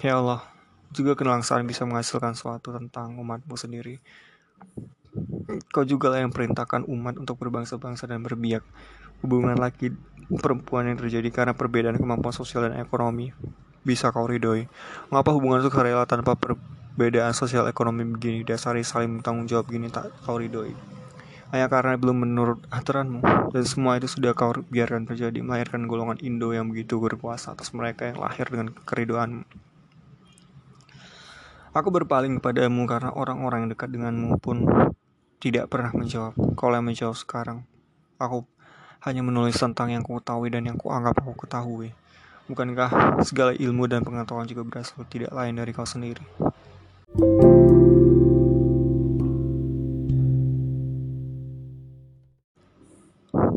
Ya 0.04 0.20
Allah, 0.20 0.44
juga 0.92 1.16
kelangsaan 1.16 1.64
bisa 1.64 1.88
menghasilkan 1.88 2.36
sesuatu 2.36 2.76
tentang 2.76 3.16
umatmu 3.16 3.56
sendiri. 3.56 3.98
Kau 5.72 5.84
juga 5.84 6.12
lah 6.12 6.24
yang 6.24 6.32
perintahkan 6.32 6.84
umat 6.84 7.16
untuk 7.16 7.40
berbangsa-bangsa 7.40 8.04
dan 8.08 8.20
berbiak. 8.20 8.64
Hubungan 9.24 9.56
laki 9.56 9.92
perempuan 10.40 10.88
yang 10.88 11.00
terjadi 11.00 11.28
karena 11.32 11.52
perbedaan 11.56 11.96
kemampuan 11.96 12.32
sosial 12.32 12.68
dan 12.68 12.80
ekonomi 12.80 13.32
bisa 13.82 14.12
kau 14.12 14.28
ridhoi. 14.28 14.68
Mengapa 15.08 15.34
hubungan 15.34 15.64
itu 15.64 15.72
rela 15.72 16.04
tanpa 16.08 16.36
perbedaan 16.38 17.32
sosial 17.36 17.68
ekonomi 17.68 18.06
begini 18.06 18.44
dasari 18.46 18.86
saling 18.86 19.20
bertanggung 19.20 19.48
jawab 19.48 19.68
gini 19.68 19.88
tak 19.88 20.12
kau 20.24 20.38
ridhoi? 20.40 21.01
Hanya 21.52 21.68
karena 21.68 22.00
belum 22.00 22.24
menurut 22.24 22.64
aturanmu 22.72 23.52
dan 23.52 23.64
semua 23.68 24.00
itu 24.00 24.08
sudah 24.08 24.32
kau 24.32 24.56
biarkan 24.72 25.04
terjadi 25.04 25.44
melahirkan 25.44 25.84
golongan 25.84 26.16
Indo 26.24 26.48
yang 26.56 26.72
begitu 26.72 26.96
berkuasa 26.96 27.52
atas 27.52 27.76
mereka 27.76 28.08
yang 28.08 28.24
lahir 28.24 28.48
dengan 28.48 28.72
keridoanmu. 28.72 29.44
Aku 31.76 31.88
berpaling 31.88 32.40
kepadamu 32.40 32.88
karena 32.88 33.12
orang-orang 33.12 33.68
yang 33.68 33.70
dekat 33.76 33.92
denganmu 33.92 34.40
pun 34.40 34.64
tidak 35.40 35.68
pernah 35.68 35.92
menjawab. 35.92 36.32
Kau 36.56 36.72
yang 36.72 36.88
menjawab 36.88 37.16
sekarang. 37.20 37.68
Aku 38.16 38.48
hanya 39.04 39.20
menulis 39.20 39.56
tentang 39.58 39.92
yang 39.92 40.00
ku 40.00 40.16
ketahui 40.20 40.48
dan 40.48 40.64
yang 40.64 40.80
ku 40.80 40.88
anggap 40.88 41.20
aku 41.20 41.36
ketahui. 41.36 41.92
Bukankah 42.48 43.20
segala 43.24 43.52
ilmu 43.56 43.88
dan 43.88 44.04
pengetahuan 44.04 44.48
juga 44.48 44.62
berasal 44.64 45.04
tidak 45.08 45.32
lain 45.32 45.56
dari 45.56 45.72
kau 45.72 45.88
sendiri? 45.88 46.22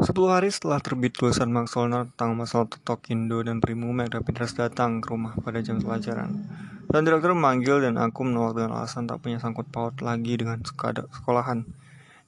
Sepuluh 0.05 0.29
hari 0.29 0.53
setelah 0.53 0.77
terbit 0.77 1.17
tulisan 1.17 1.49
Max 1.49 1.73
Solner 1.73 2.05
tentang 2.13 2.37
masalah 2.37 2.69
Totok 2.69 3.09
Indo 3.09 3.41
dan 3.41 3.57
Primu 3.57 3.89
Rapidras 3.89 4.53
datang 4.53 5.01
ke 5.01 5.09
rumah 5.09 5.33
pada 5.41 5.65
jam 5.65 5.81
pelajaran. 5.81 6.45
Dan 6.85 7.09
direktur 7.09 7.33
memanggil 7.33 7.81
dan 7.81 7.97
aku 7.97 8.21
menolak 8.21 8.53
dengan 8.53 8.77
alasan 8.77 9.09
tak 9.09 9.25
punya 9.25 9.41
sangkut 9.41 9.65
paut 9.73 9.97
lagi 10.05 10.37
dengan 10.37 10.61
sekolahan. 10.61 11.65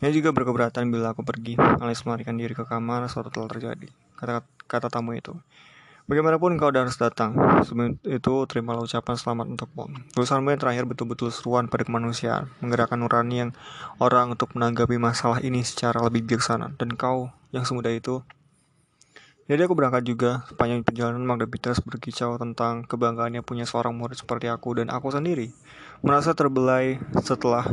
Dia 0.01 0.09
juga 0.09 0.33
berkeberatan 0.33 0.89
bila 0.89 1.13
aku 1.13 1.21
pergi, 1.21 1.53
alias 1.53 2.01
melarikan 2.01 2.41
diri 2.41 2.57
ke 2.57 2.65
kamar 2.65 3.05
suatu 3.13 3.29
telah 3.29 3.45
terjadi. 3.45 3.93
Kata, 4.17 4.41
kata 4.65 4.89
tamu 4.89 5.13
itu. 5.13 5.37
Bagaimanapun 6.09 6.57
kau 6.57 6.73
harus 6.73 6.97
datang. 6.97 7.37
Sebelum 7.61 8.01
itu, 8.01 8.33
terimalah 8.49 8.89
ucapan 8.89 9.15
selamat 9.21 9.53
untukmu. 9.53 9.85
Tulisanmu 10.17 10.49
yang 10.49 10.57
terakhir 10.57 10.89
betul-betul 10.89 11.29
seruan 11.29 11.69
pada 11.69 11.85
kemanusiaan, 11.85 12.49
menggerakkan 12.57 12.97
nurani 12.97 13.45
yang 13.45 13.51
orang 14.01 14.33
untuk 14.33 14.55
menanggapi 14.57 14.97
masalah 14.97 15.45
ini 15.45 15.61
secara 15.61 16.01
lebih 16.01 16.25
bijaksana. 16.25 16.73
Dan 16.79 16.97
kau 16.97 17.36
yang 17.55 17.63
semudah 17.63 17.93
itu 17.93 18.23
jadi 19.47 19.63
aku 19.63 19.79
berangkat 19.79 20.03
juga 20.03 20.43
sepanjang 20.51 20.83
perjalanan 20.83 21.23
Magda 21.23 21.47
Peters 21.47 21.79
berkicau 21.79 22.35
tentang 22.35 22.83
kebanggaannya 22.83 23.47
punya 23.47 23.63
seorang 23.63 23.95
murid 23.95 24.19
seperti 24.19 24.51
aku 24.51 24.75
dan 24.75 24.91
aku 24.91 25.07
sendiri. 25.07 25.55
Merasa 26.03 26.35
terbelai 26.35 26.99
setelah 27.23 27.63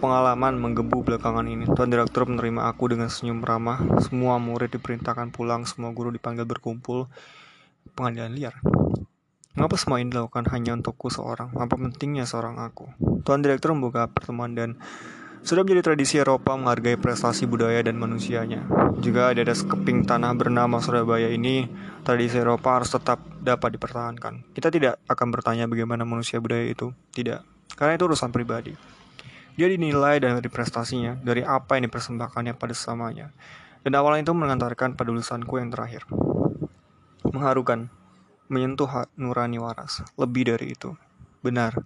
pengalaman 0.00 0.56
menggebu 0.56 1.04
belakangan 1.04 1.44
ini. 1.44 1.68
Tuan 1.68 1.92
Direktur 1.92 2.24
menerima 2.24 2.64
aku 2.64 2.96
dengan 2.96 3.12
senyum 3.12 3.44
ramah. 3.44 3.84
Semua 4.00 4.40
murid 4.40 4.72
diperintahkan 4.72 5.36
pulang, 5.36 5.68
semua 5.68 5.92
guru 5.92 6.08
dipanggil 6.08 6.48
berkumpul. 6.48 7.12
Pengadilan 7.92 8.32
liar. 8.32 8.56
Mengapa 9.52 9.76
semua 9.76 10.00
ini 10.00 10.08
dilakukan 10.08 10.48
hanya 10.48 10.72
untukku 10.80 11.12
seorang? 11.12 11.52
Apa 11.60 11.76
pentingnya 11.76 12.24
seorang 12.24 12.56
aku? 12.56 12.88
Tuan 13.20 13.44
Direktur 13.44 13.76
membuka 13.76 14.08
pertemuan 14.08 14.56
dan 14.56 14.80
sudah 15.42 15.66
menjadi 15.66 15.90
tradisi 15.90 16.22
Eropa 16.22 16.54
menghargai 16.54 16.94
prestasi 16.94 17.50
budaya 17.50 17.82
dan 17.82 17.98
manusianya. 17.98 18.62
Juga 19.02 19.34
ada 19.34 19.42
sekeping 19.50 20.06
tanah 20.06 20.38
bernama 20.38 20.78
Surabaya 20.78 21.26
ini, 21.26 21.66
tradisi 22.06 22.38
Eropa 22.38 22.78
harus 22.78 22.94
tetap 22.94 23.18
dapat 23.42 23.74
dipertahankan. 23.74 24.54
Kita 24.54 24.70
tidak 24.70 25.02
akan 25.10 25.34
bertanya 25.34 25.66
bagaimana 25.66 26.06
manusia 26.06 26.38
budaya 26.38 26.70
itu, 26.70 26.94
tidak, 27.10 27.42
karena 27.74 27.98
itu 27.98 28.06
urusan 28.06 28.30
pribadi. 28.30 28.78
Dia 29.58 29.68
dinilai 29.68 30.22
dari 30.22 30.48
prestasinya, 30.48 31.18
dari 31.18 31.42
apa 31.44 31.76
yang 31.76 31.90
dipersembahkannya 31.90 32.56
pada 32.56 32.72
sesamanya. 32.72 33.34
Dan 33.82 33.98
awalnya 33.98 34.30
itu 34.30 34.32
mengantarkan 34.32 34.94
pada 34.94 35.10
tulisanku 35.10 35.58
yang 35.58 35.74
terakhir. 35.74 36.06
Mengharukan, 37.26 37.90
menyentuh 38.46 39.10
nurani 39.18 39.58
waras, 39.58 40.06
lebih 40.14 40.54
dari 40.54 40.78
itu. 40.78 40.94
Benar, 41.42 41.82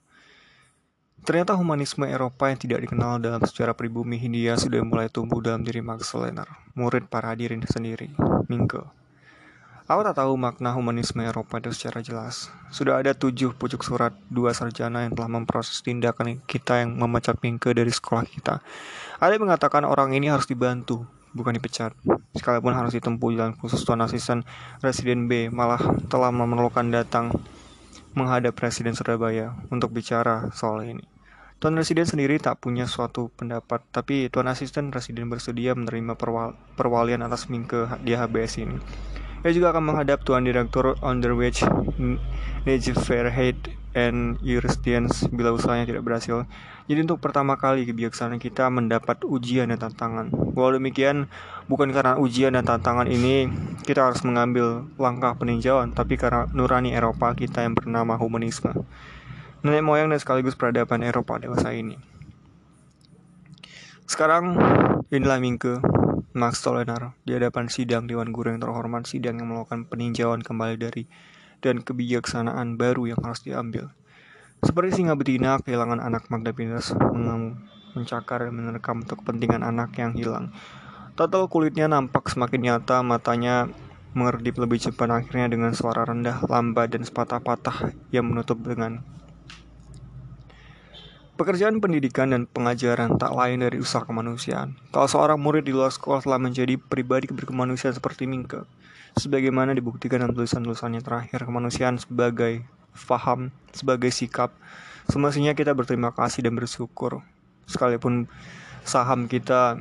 Ternyata 1.26 1.58
humanisme 1.58 2.06
Eropa 2.06 2.46
yang 2.46 2.54
tidak 2.54 2.86
dikenal 2.86 3.18
dalam 3.18 3.42
sejarah 3.42 3.74
pribumi 3.74 4.14
Hindia 4.14 4.54
sudah 4.54 4.78
mulai 4.86 5.10
tumbuh 5.10 5.42
dalam 5.42 5.66
diri 5.66 5.82
Max 5.82 6.06
Solener, 6.14 6.46
murid 6.78 7.10
para 7.10 7.34
hadirin 7.34 7.58
sendiri, 7.66 8.14
Mingke. 8.46 8.86
Aku 9.90 10.06
tak 10.06 10.22
tahu 10.22 10.38
makna 10.38 10.70
humanisme 10.70 11.26
Eropa 11.26 11.58
itu 11.58 11.74
secara 11.74 11.98
jelas. 11.98 12.46
Sudah 12.70 13.02
ada 13.02 13.10
tujuh 13.10 13.58
pucuk 13.58 13.82
surat 13.82 14.14
dua 14.30 14.54
sarjana 14.54 15.02
yang 15.02 15.18
telah 15.18 15.26
memproses 15.26 15.82
tindakan 15.82 16.38
kita 16.46 16.86
yang 16.86 16.94
memecat 16.94 17.42
Mingke 17.42 17.74
dari 17.74 17.90
sekolah 17.90 18.22
kita. 18.22 18.62
Ada 19.18 19.34
yang 19.34 19.50
mengatakan 19.50 19.82
orang 19.82 20.14
ini 20.14 20.30
harus 20.30 20.46
dibantu, 20.46 21.10
bukan 21.34 21.58
dipecat. 21.58 21.90
Sekalipun 22.38 22.70
harus 22.70 22.94
ditempuh 22.94 23.34
jalan 23.34 23.58
khusus 23.58 23.82
tuan 23.82 23.98
asisten 23.98 24.46
Residen 24.78 25.26
B 25.26 25.50
malah 25.50 25.82
telah 26.06 26.30
memerlukan 26.30 26.86
datang 26.86 27.34
menghadap 28.14 28.54
Presiden 28.54 28.94
Surabaya 28.94 29.58
untuk 29.74 29.90
bicara 29.90 30.54
soal 30.54 30.86
ini. 30.86 31.15
Tuan 31.56 31.72
Residen 31.72 32.04
sendiri 32.04 32.36
tak 32.36 32.60
punya 32.60 32.84
suatu 32.84 33.32
pendapat, 33.32 33.80
tapi 33.88 34.28
Tuan 34.28 34.44
Asisten 34.44 34.92
Residen 34.92 35.32
bersedia 35.32 35.72
menerima 35.72 36.12
perwal 36.12 36.52
perwalian 36.76 37.24
atas 37.24 37.48
Mingke 37.48 37.88
di 38.04 38.12
HBS 38.12 38.60
ini. 38.60 38.76
Ia 39.40 39.56
juga 39.56 39.72
akan 39.72 39.88
menghadap 39.88 40.20
Tuan 40.20 40.44
Direktur 40.44 41.00
Underwich 41.00 41.64
Fairhead 43.08 43.56
and 43.96 44.36
Eurostance 44.44 45.24
bila 45.32 45.56
usahanya 45.56 45.88
tidak 45.88 46.04
berhasil. 46.04 46.44
Jadi 46.92 47.08
untuk 47.08 47.24
pertama 47.24 47.56
kali 47.56 47.88
kebijaksanaan 47.88 48.36
kita 48.36 48.68
mendapat 48.68 49.24
ujian 49.24 49.72
dan 49.72 49.80
tantangan. 49.80 50.28
Walau 50.52 50.76
demikian, 50.76 51.32
bukan 51.72 51.88
karena 51.88 52.20
ujian 52.20 52.52
dan 52.52 52.68
tantangan 52.68 53.08
ini 53.08 53.48
kita 53.88 54.04
harus 54.04 54.20
mengambil 54.28 54.84
langkah 55.00 55.32
peninjauan, 55.32 55.96
tapi 55.96 56.20
karena 56.20 56.44
nurani 56.52 56.92
Eropa 56.92 57.32
kita 57.32 57.64
yang 57.64 57.72
bernama 57.72 58.20
humanisme. 58.20 58.76
Nenek 59.66 59.82
moyang 59.82 60.14
dan 60.14 60.22
sekaligus 60.22 60.54
peradaban 60.54 61.02
Eropa 61.02 61.42
dewasa 61.42 61.74
ini. 61.74 61.98
Sekarang 64.06 64.54
inilah 65.10 65.42
Mingke 65.42 65.82
Max 66.38 66.62
Tolenar 66.62 67.18
di 67.26 67.34
hadapan 67.34 67.66
sidang 67.66 68.06
Dewan 68.06 68.30
Guru 68.30 68.54
yang 68.54 68.62
terhormat 68.62 69.10
sidang 69.10 69.42
yang 69.42 69.50
melakukan 69.50 69.90
peninjauan 69.90 70.46
kembali 70.46 70.78
dari 70.78 71.10
dan 71.66 71.82
kebijaksanaan 71.82 72.78
baru 72.78 73.10
yang 73.10 73.18
harus 73.26 73.42
diambil. 73.42 73.90
Seperti 74.62 75.02
singa 75.02 75.18
betina 75.18 75.58
kehilangan 75.58 75.98
anak 75.98 76.30
Magda 76.30 76.54
Pinus 76.54 76.94
mencakar 77.98 78.46
dan 78.46 78.54
menerkam 78.54 79.02
untuk 79.02 79.26
kepentingan 79.26 79.66
anak 79.66 79.98
yang 79.98 80.14
hilang. 80.14 80.54
Total 81.18 81.42
kulitnya 81.50 81.90
nampak 81.90 82.30
semakin 82.30 82.70
nyata, 82.70 83.02
matanya 83.02 83.66
mengerdip 84.14 84.62
lebih 84.62 84.78
cepat 84.78 85.10
akhirnya 85.10 85.50
dengan 85.50 85.74
suara 85.74 86.06
rendah, 86.06 86.46
lambat 86.46 86.94
dan 86.94 87.02
sepatah-patah 87.02 87.90
yang 88.14 88.30
menutup 88.30 88.62
dengan 88.62 89.15
Pekerjaan 91.36 91.84
pendidikan 91.84 92.32
dan 92.32 92.48
pengajaran 92.48 93.20
tak 93.20 93.36
lain 93.36 93.60
dari 93.60 93.76
usaha 93.76 94.08
kemanusiaan. 94.08 94.72
Kalau 94.88 95.04
seorang 95.04 95.36
murid 95.36 95.68
di 95.68 95.76
luar 95.76 95.92
sekolah 95.92 96.24
telah 96.24 96.40
menjadi 96.40 96.80
pribadi 96.80 97.28
berkemanusiaan 97.28 97.92
seperti 97.92 98.24
Mingke, 98.24 98.64
sebagaimana 99.20 99.76
dibuktikan 99.76 100.24
dalam 100.24 100.32
tulisan-tulisannya 100.32 101.04
terakhir 101.04 101.44
kemanusiaan 101.44 102.00
sebagai 102.00 102.64
faham, 102.96 103.52
sebagai 103.76 104.08
sikap, 104.16 104.56
semestinya 105.12 105.52
kita 105.52 105.76
berterima 105.76 106.08
kasih 106.16 106.40
dan 106.40 106.56
bersyukur. 106.56 107.20
Sekalipun 107.68 108.32
saham 108.88 109.28
kita 109.28 109.76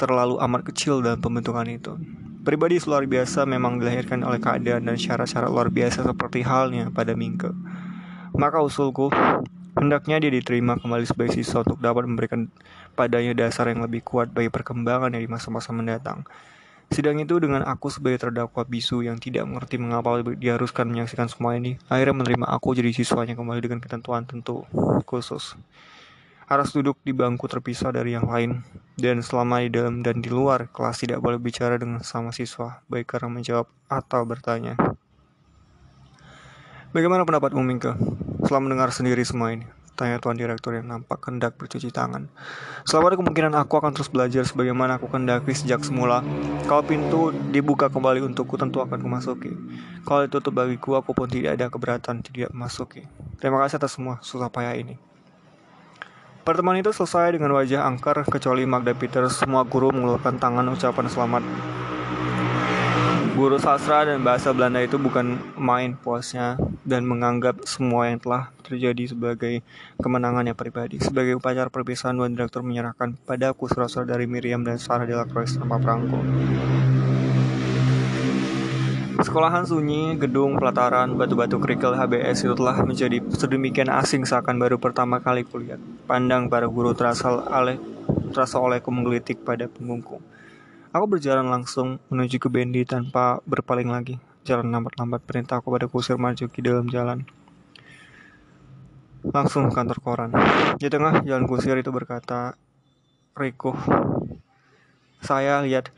terlalu 0.00 0.40
amat 0.40 0.64
kecil 0.72 1.04
dalam 1.04 1.20
pembentukan 1.20 1.68
itu. 1.68 1.92
Pribadi 2.40 2.80
luar 2.88 3.04
biasa 3.04 3.44
memang 3.44 3.76
dilahirkan 3.76 4.24
oleh 4.24 4.40
keadaan 4.40 4.88
dan 4.88 4.96
syarat-syarat 4.96 5.52
luar 5.52 5.68
biasa 5.68 6.08
seperti 6.08 6.40
halnya 6.40 6.88
pada 6.88 7.12
Mingke. 7.12 7.52
Maka 8.32 8.64
usulku, 8.64 9.12
Hendaknya 9.76 10.16
dia 10.16 10.32
diterima 10.32 10.80
kembali 10.80 11.04
sebagai 11.04 11.36
siswa 11.36 11.60
untuk 11.60 11.76
dapat 11.84 12.08
memberikan 12.08 12.48
padanya 12.96 13.36
dasar 13.36 13.68
yang 13.68 13.84
lebih 13.84 14.00
kuat 14.00 14.32
bagi 14.32 14.48
perkembangan 14.48 15.12
di 15.12 15.28
masa-masa 15.28 15.68
mendatang. 15.76 16.24
Sidang 16.88 17.20
itu 17.20 17.36
dengan 17.36 17.60
aku 17.60 17.92
sebagai 17.92 18.24
terdakwa 18.24 18.64
bisu 18.64 19.04
yang 19.04 19.20
tidak 19.20 19.44
mengerti 19.44 19.76
mengapa 19.76 20.22
diharuskan 20.22 20.88
menyaksikan 20.88 21.28
semua 21.28 21.60
ini, 21.60 21.76
akhirnya 21.92 22.24
menerima 22.24 22.46
aku 22.48 22.72
jadi 22.72 22.88
siswanya 22.94 23.36
kembali 23.36 23.60
dengan 23.60 23.84
ketentuan 23.84 24.24
tentu 24.24 24.64
khusus. 25.04 25.60
Harus 26.46 26.70
duduk 26.72 26.96
di 27.02 27.10
bangku 27.10 27.44
terpisah 27.44 27.90
dari 27.90 28.14
yang 28.14 28.30
lain, 28.30 28.62
dan 28.96 29.20
selama 29.20 29.66
di 29.66 29.76
dalam 29.76 30.00
dan 30.00 30.22
di 30.22 30.30
luar 30.30 30.70
kelas 30.72 31.02
tidak 31.02 31.18
boleh 31.18 31.42
bicara 31.42 31.74
dengan 31.74 32.00
sama 32.00 32.30
siswa, 32.32 32.80
baik 32.86 33.12
karena 33.12 33.28
menjawab 33.28 33.66
atau 33.90 34.22
bertanya. 34.22 34.78
Bagaimana 36.94 37.26
pendapatmu, 37.26 37.60
Mingke? 37.66 38.24
Setelah 38.40 38.62
mendengar 38.62 38.88
sendiri 38.92 39.24
semua 39.24 39.56
ini, 39.56 39.64
tanya 39.96 40.20
Tuan 40.20 40.36
Direktur 40.36 40.76
yang 40.76 40.86
nampak 40.86 41.24
hendak 41.24 41.56
bercuci 41.56 41.88
tangan. 41.88 42.28
Selama 42.84 43.10
ada 43.10 43.16
kemungkinan 43.18 43.52
aku 43.56 43.80
akan 43.80 43.96
terus 43.96 44.12
belajar 44.12 44.44
sebagaimana 44.44 45.00
aku 45.00 45.08
kendaki 45.08 45.56
sejak 45.56 45.80
semula. 45.82 46.20
Kalau 46.68 46.84
pintu 46.84 47.32
dibuka 47.50 47.88
kembali 47.88 48.20
untukku, 48.22 48.60
tentu 48.60 48.84
akan 48.84 49.00
kumasuki. 49.00 49.56
Kalau 50.04 50.28
ditutup 50.28 50.52
bagiku, 50.52 51.00
aku 51.00 51.16
pun 51.16 51.26
tidak 51.26 51.56
ada 51.56 51.72
keberatan 51.72 52.20
tidak 52.20 52.52
memasuki. 52.52 53.08
Terima 53.40 53.58
kasih 53.64 53.80
atas 53.80 53.96
semua 53.96 54.20
susah 54.20 54.52
payah 54.52 54.76
ini. 54.76 55.00
Pertemuan 56.46 56.78
itu 56.78 56.94
selesai 56.94 57.34
dengan 57.34 57.58
wajah 57.58 57.82
angker, 57.82 58.22
kecuali 58.30 58.62
Magda 58.62 58.94
Peter, 58.94 59.26
semua 59.34 59.66
guru 59.66 59.90
mengeluarkan 59.90 60.38
tangan 60.38 60.70
ucapan 60.70 61.10
selamat 61.10 61.42
Guru 63.36 63.60
sastra 63.60 64.08
dan 64.08 64.24
bahasa 64.24 64.48
Belanda 64.48 64.80
itu 64.80 64.96
bukan 64.96 65.36
main 65.60 65.92
puasnya 65.92 66.56
dan 66.88 67.04
menganggap 67.04 67.68
semua 67.68 68.08
yang 68.08 68.16
telah 68.16 68.48
terjadi 68.64 69.12
sebagai 69.12 69.60
kemenangannya 70.00 70.56
pribadi. 70.56 70.96
Sebagai 71.04 71.36
upacara 71.36 71.68
perpisahan, 71.68 72.16
Tuan 72.16 72.32
Direktur 72.32 72.64
menyerahkan 72.64 73.12
padaku 73.28 73.68
surat-surat 73.68 74.08
dari 74.08 74.24
Miriam 74.24 74.64
dan 74.64 74.80
Sarah 74.80 75.04
de 75.04 75.12
la 75.12 75.28
Croix 75.28 75.52
tanpa 75.52 75.76
perangko. 75.76 76.16
Sekolahan 79.20 79.68
sunyi, 79.68 80.16
gedung, 80.16 80.56
pelataran, 80.56 81.12
batu-batu 81.20 81.60
kerikil 81.60 81.92
HBS 81.92 82.40
itu 82.40 82.56
telah 82.56 82.80
menjadi 82.88 83.20
sedemikian 83.36 83.92
asing 83.92 84.24
seakan 84.24 84.56
baru 84.56 84.80
pertama 84.80 85.20
kali 85.20 85.44
kulihat. 85.44 85.76
Pandang 86.08 86.48
para 86.48 86.64
guru 86.72 86.96
terasa 86.96 87.36
oleh 87.52 87.76
terasa 88.32 88.56
olehku 88.56 88.88
menggelitik 88.88 89.44
pada 89.44 89.68
punggungku. 89.68 90.24
Aku 90.96 91.12
berjalan 91.12 91.52
langsung 91.52 92.00
menuju 92.08 92.40
ke 92.40 92.48
Bendi 92.48 92.80
tanpa 92.88 93.44
berpaling 93.44 93.92
lagi. 93.92 94.16
Jalan 94.48 94.72
lambat-lambat 94.72 95.28
perintah 95.28 95.60
aku 95.60 95.68
pada 95.68 95.92
kusir 95.92 96.16
maju 96.16 96.48
ke 96.48 96.64
dalam 96.64 96.88
jalan. 96.88 97.28
Langsung 99.28 99.68
ke 99.68 99.76
kantor 99.76 99.98
koran. 100.00 100.32
Di 100.80 100.88
tengah 100.88 101.20
jalan 101.20 101.44
kusir 101.44 101.76
itu 101.76 101.92
berkata, 101.92 102.56
Riko, 103.36 103.76
saya 105.20 105.60
lihat 105.60 105.92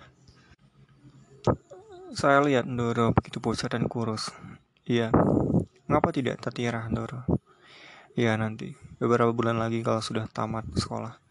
saya 2.10 2.42
lihat 2.42 2.66
Ndoro 2.66 3.14
begitu 3.14 3.38
bocah 3.38 3.70
dan 3.70 3.86
kurus. 3.86 4.34
Iya, 4.82 5.14
ngapa 5.86 6.10
tidak 6.10 6.42
Tatiara 6.42 6.90
Ndoro? 6.90 7.22
Iya 8.18 8.34
nanti, 8.34 8.74
beberapa 8.98 9.30
bulan 9.30 9.62
lagi 9.62 9.78
kalau 9.86 10.02
sudah 10.02 10.26
tamat 10.26 10.66
sekolah. 10.74 11.22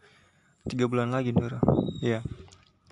Tiga 0.64 0.88
bulan 0.88 1.12
lagi 1.12 1.36
Ndoro. 1.36 1.60
Iya 2.00 2.24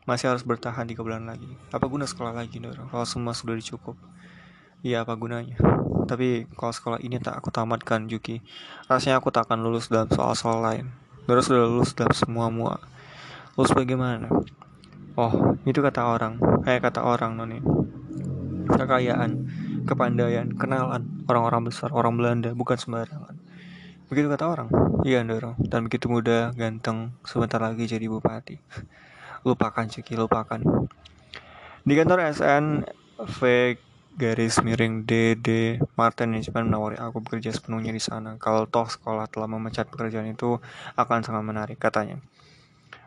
masih 0.07 0.31
harus 0.31 0.47
bertahan 0.47 0.87
tiga 0.87 1.03
bulan 1.03 1.27
lagi. 1.27 1.51
Apa 1.75 1.91
guna 1.91 2.07
sekolah 2.07 2.31
lagi, 2.31 2.63
Doro? 2.63 2.87
Kalau 2.87 3.03
semua 3.03 3.35
sudah 3.35 3.59
dicukup. 3.59 3.99
Iya, 4.87 5.03
apa 5.03 5.19
gunanya? 5.19 5.59
Tapi 6.07 6.47
kalau 6.55 6.71
sekolah 6.71 6.99
ini 7.03 7.19
tak 7.19 7.43
aku 7.43 7.51
tamatkan, 7.51 8.07
Juki, 8.07 8.39
rasanya 8.87 9.19
aku 9.19 9.35
tak 9.35 9.51
akan 9.51 9.67
lulus 9.67 9.91
dalam 9.91 10.07
soal-soal 10.07 10.63
lain. 10.63 10.95
Doro 11.27 11.43
sudah 11.43 11.67
lulus 11.67 11.91
dalam 11.99 12.15
semua 12.15 12.47
mua. 12.55 12.79
Lulus 13.59 13.75
bagaimana? 13.75 14.31
Oh, 15.19 15.59
itu 15.67 15.83
kata 15.83 16.07
orang. 16.07 16.39
Kayak 16.63 16.87
kata 16.87 17.03
orang, 17.03 17.35
Noni. 17.35 17.59
Kekayaan, 18.71 19.31
kepandaian, 19.91 20.55
kenalan, 20.55 21.27
orang-orang 21.27 21.67
besar, 21.67 21.91
orang 21.91 22.15
Belanda, 22.15 22.55
bukan 22.55 22.79
sembarangan. 22.79 23.35
Begitu 24.07 24.31
kata 24.31 24.45
orang. 24.47 24.69
Iya, 25.03 25.27
Doro. 25.27 25.59
Dan 25.59 25.91
begitu 25.91 26.07
muda, 26.07 26.55
ganteng, 26.55 27.11
sebentar 27.27 27.59
lagi 27.59 27.91
jadi 27.91 28.07
bupati 28.07 28.63
lupakan 29.47 29.87
Ciki 29.87 30.19
lupakan 30.19 30.59
di 31.87 31.93
kantor 31.95 32.35
SN 32.35 32.83
V 33.23 33.39
garis 34.19 34.59
miring 34.65 35.07
DD 35.07 35.79
Martin 35.95 36.35
Management 36.35 36.67
menawari 36.67 36.97
aku 36.99 37.23
bekerja 37.23 37.55
sepenuhnya 37.55 37.95
di 37.95 38.03
sana 38.03 38.35
kalau 38.43 38.67
toh 38.67 38.91
sekolah 38.91 39.31
telah 39.31 39.47
memecat 39.47 39.87
pekerjaan 39.87 40.27
itu 40.27 40.59
akan 40.99 41.23
sangat 41.23 41.47
menarik 41.47 41.79
katanya 41.79 42.19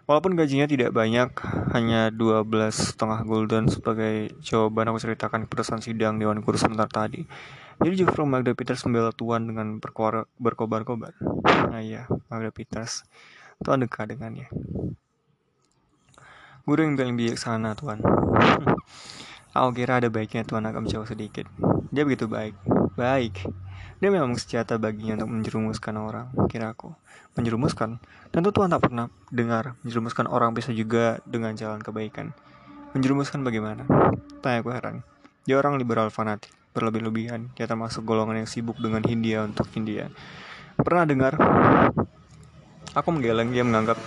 Walaupun 0.09 0.33
gajinya 0.33 0.65
tidak 0.65 0.89
banyak, 0.89 1.29
hanya 1.69 2.09
12 2.09 2.49
setengah 2.73 3.21
golden 3.29 3.69
sebagai 3.69 4.33
jawaban 4.41 4.89
aku 4.89 5.05
ceritakan 5.05 5.45
keputusan 5.45 5.85
sidang 5.85 6.17
Dewan 6.17 6.41
Guru 6.41 6.57
sebentar 6.57 6.89
tadi. 6.89 7.29
Jadi 7.77 7.93
justru 7.93 8.25
Magda 8.25 8.57
Peters 8.57 8.81
membela 8.89 9.13
Tuan 9.13 9.45
dengan 9.45 9.77
berkobar-kobar. 9.77 11.13
Nah 11.69 11.77
iya, 11.85 12.09
Magda 12.25 12.49
Peters. 12.49 13.05
Tuan 13.61 13.85
dekat 13.85 14.09
dengannya. 14.09 14.49
Guru 16.69 16.85
yang 16.85 16.93
paling 16.93 17.17
bijaksana 17.17 17.73
Tuhan. 17.73 17.97
Aku 19.57 19.73
kira 19.73 19.97
ada 19.97 20.05
baiknya 20.13 20.45
Tuhan 20.45 20.69
akan 20.69 20.85
menjauh 20.85 21.09
sedikit. 21.09 21.49
Dia 21.89 22.05
begitu 22.05 22.29
baik. 22.29 22.53
Baik. 22.93 23.41
Dia 23.97 24.13
memang 24.13 24.37
senjata 24.37 24.77
baginya 24.77 25.17
untuk 25.17 25.33
menjerumuskan 25.33 25.97
orang, 25.97 26.29
kira 26.45 26.69
aku. 26.69 26.93
Menjerumuskan? 27.33 27.97
Tentu 28.29 28.53
Tuhan 28.53 28.69
tak 28.69 28.85
pernah 28.85 29.09
dengar 29.33 29.81
menjerumuskan 29.81 30.29
orang 30.29 30.53
bisa 30.53 30.69
juga 30.69 31.17
dengan 31.25 31.57
jalan 31.57 31.81
kebaikan. 31.81 32.37
Menjerumuskan 32.93 33.41
bagaimana? 33.41 33.89
Tanya 34.45 34.61
aku 34.61 34.69
heran. 34.69 35.01
Dia 35.49 35.57
orang 35.57 35.81
liberal 35.81 36.13
fanatik, 36.13 36.53
berlebih-lebihan. 36.77 37.49
Dia 37.57 37.65
termasuk 37.65 38.05
golongan 38.05 38.45
yang 38.45 38.49
sibuk 38.49 38.77
dengan 38.77 39.01
Hindia 39.01 39.41
untuk 39.41 39.65
Hindia. 39.73 40.13
Pernah 40.77 41.09
dengar? 41.09 41.33
Aku 42.93 43.09
menggeleng 43.09 43.49
dia 43.49 43.65
menganggap 43.65 43.97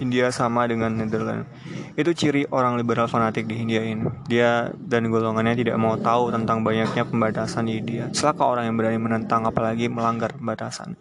India 0.00 0.32
sama 0.32 0.64
dengan 0.64 0.94
Netherlands. 0.94 1.50
Itu 1.92 2.16
ciri 2.16 2.48
orang 2.48 2.80
liberal 2.80 3.10
fanatik 3.10 3.44
di 3.44 3.60
India 3.60 3.84
ini. 3.84 4.08
Dia 4.30 4.72
dan 4.72 5.12
golongannya 5.12 5.58
tidak 5.58 5.76
mau 5.76 5.98
tahu 6.00 6.32
tentang 6.32 6.64
banyaknya 6.64 7.04
pembatasan 7.04 7.68
di 7.68 7.82
India. 7.82 8.08
Celaka 8.14 8.46
orang 8.48 8.70
yang 8.70 8.76
berani 8.80 8.96
menentang 8.96 9.44
apalagi 9.44 9.92
melanggar 9.92 10.32
pembatasan. 10.32 10.96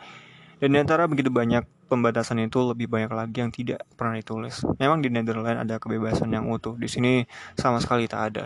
Dan 0.61 0.75
di 0.75 0.77
antara 0.77 1.07
begitu 1.07 1.33
banyak 1.33 1.63
pembatasan 1.89 2.43
itu 2.43 2.61
lebih 2.61 2.85
banyak 2.85 3.09
lagi 3.09 3.37
yang 3.41 3.49
tidak 3.49 3.81
pernah 3.95 4.19
ditulis. 4.19 4.61
Memang 4.77 5.01
di 5.01 5.09
Netherlands 5.09 5.63
ada 5.63 5.75
kebebasan 5.81 6.29
yang 6.31 6.47
utuh. 6.51 6.77
Di 6.77 6.85
sini 6.85 7.25
sama 7.57 7.81
sekali 7.81 8.05
tak 8.05 8.21
ada. 8.29 8.43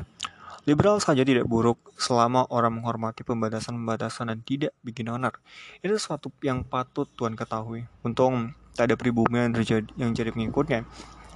Liberal 0.66 0.98
saja 0.98 1.22
tidak 1.22 1.46
buruk 1.46 1.78
selama 1.94 2.50
orang 2.50 2.82
menghormati 2.82 3.22
pembatasan-pembatasan 3.22 4.34
dan 4.34 4.42
tidak 4.42 4.74
bikin 4.82 5.14
onar. 5.14 5.38
Itu 5.86 5.94
sesuatu 5.94 6.34
yang 6.42 6.66
patut 6.66 7.06
Tuhan 7.14 7.38
ketahui. 7.38 7.86
Untung 8.02 8.58
tak 8.76 8.92
ada 8.92 8.96
pribumi 9.00 9.40
yang, 9.40 9.56
terjadi, 9.56 9.88
yang 9.96 10.12
jadi 10.12 10.36
pengikutnya. 10.36 10.84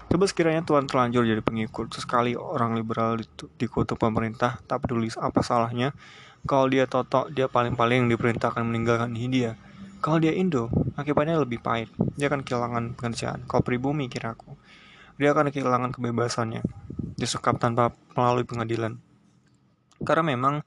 Coba 0.10 0.26
sekiranya 0.26 0.66
Tuhan 0.66 0.90
terlanjur 0.90 1.24
jadi 1.24 1.40
pengikut, 1.40 1.94
sekali 1.96 2.34
orang 2.34 2.76
liberal 2.76 3.22
dikutuk 3.62 3.96
pemerintah, 3.96 4.60
tak 4.66 4.84
peduli 4.84 5.08
apa 5.16 5.40
salahnya. 5.40 5.96
Kalau 6.44 6.68
dia 6.68 6.90
totok, 6.90 7.32
dia 7.32 7.46
paling-paling 7.46 8.10
diperintahkan 8.10 8.64
meninggalkan 8.64 9.14
Hindia. 9.14 9.56
Kalau 10.00 10.18
dia 10.18 10.32
Indo, 10.32 10.72
akibatnya 10.96 11.36
lebih 11.36 11.60
pahit. 11.60 11.92
Dia 12.16 12.32
akan 12.32 12.42
kehilangan 12.48 12.96
pekerjaan. 12.96 13.44
Kalau 13.46 13.62
pribumi, 13.62 14.08
kiraku, 14.08 14.56
dia 15.20 15.36
akan 15.36 15.52
kehilangan 15.52 15.92
kebebasannya. 15.92 16.64
Disekap 17.20 17.60
tanpa 17.60 17.92
melalui 18.16 18.48
pengadilan. 18.48 18.96
Karena 20.08 20.24
memang 20.24 20.64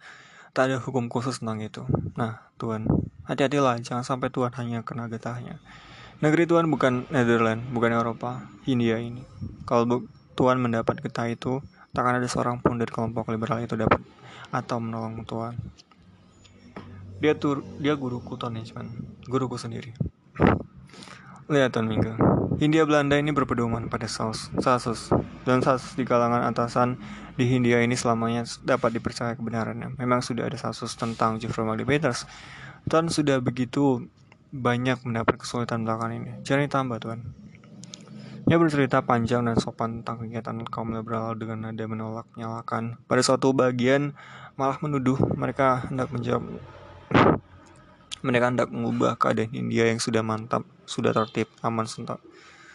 tak 0.53 0.69
ada 0.69 0.77
hukum 0.77 1.09
khusus 1.09 1.41
tentang 1.41 1.65
itu. 1.65 1.83
Nah, 2.13 2.45
Tuhan, 2.61 2.85
hati-hatilah, 3.25 3.81
jangan 3.81 4.05
sampai 4.05 4.29
Tuhan 4.29 4.53
hanya 4.61 4.85
kena 4.85 5.09
getahnya. 5.09 5.57
Negeri 6.23 6.47
Tuhan 6.47 6.71
bukan 6.71 7.11
Netherlands, 7.11 7.67
bukan 7.75 7.91
Eropa, 7.99 8.47
India 8.71 8.95
ini. 8.95 9.27
Kalau 9.67 10.07
Tuhan 10.39 10.63
mendapat 10.63 11.03
getah 11.03 11.27
itu, 11.27 11.59
takkan 11.91 12.15
ada 12.15 12.29
seorang 12.31 12.63
pun 12.63 12.79
dari 12.79 12.95
kelompok 12.95 13.27
liberal 13.35 13.59
itu 13.59 13.75
dapat 13.75 13.99
atau 14.55 14.79
menolong 14.79 15.27
Tuhan. 15.27 15.59
Dia 17.19 17.35
tur, 17.35 17.67
dia 17.83 17.99
guruku 17.99 18.39
cuman 18.39 18.87
guruku 19.27 19.59
sendiri. 19.59 19.99
Lihat 21.51 21.75
Tuan 21.75 21.91
Minggu, 21.91 22.15
Hindia 22.63 22.87
Belanda 22.87 23.19
ini 23.19 23.35
berpedoman 23.35 23.91
pada 23.91 24.07
saus, 24.07 24.47
sasus, 24.63 25.11
dan 25.43 25.59
sasus 25.59 25.99
di 25.99 26.07
kalangan 26.07 26.47
atasan 26.47 27.03
di 27.35 27.51
Hindia 27.51 27.83
ini 27.83 27.99
selamanya 27.99 28.47
dapat 28.63 28.95
dipercaya 28.95 29.35
kebenarannya. 29.35 29.99
Memang 29.99 30.23
sudah 30.23 30.47
ada 30.47 30.55
kasus 30.55 30.95
tentang 30.95 31.43
Jeffrey 31.43 31.67
Magdi 31.67 31.83
Peters. 31.83 32.31
Tuhan 32.87 33.11
sudah 33.11 33.43
begitu 33.43 34.07
banyak 34.53 35.01
mendapat 35.09 35.41
kesulitan 35.41 35.89
belakangan 35.89 36.13
ini. 36.13 36.33
Jangan 36.45 36.69
tambah 36.69 37.01
Tuhan. 37.01 37.21
Ia 38.53 38.61
bercerita 38.61 39.01
panjang 39.01 39.49
dan 39.49 39.57
sopan 39.57 40.05
tentang 40.05 40.29
kegiatan 40.29 40.61
kaum 40.69 40.93
liberal 40.93 41.33
dengan 41.33 41.73
nada 41.73 41.85
menolak, 41.89 42.29
nyalakan. 42.37 43.01
Pada 43.09 43.25
suatu 43.25 43.57
bagian 43.57 44.13
malah 44.61 44.77
menuduh 44.85 45.17
mereka 45.33 45.89
hendak 45.89 46.13
menjawab 46.13 46.45
mereka 48.27 48.53
hendak 48.53 48.69
mengubah 48.69 49.17
keadaan 49.17 49.57
India 49.57 49.89
yang 49.89 49.97
sudah 49.97 50.21
mantap, 50.21 50.69
sudah 50.85 51.17
tertib, 51.17 51.49
aman, 51.65 51.89
sentak 51.89 52.21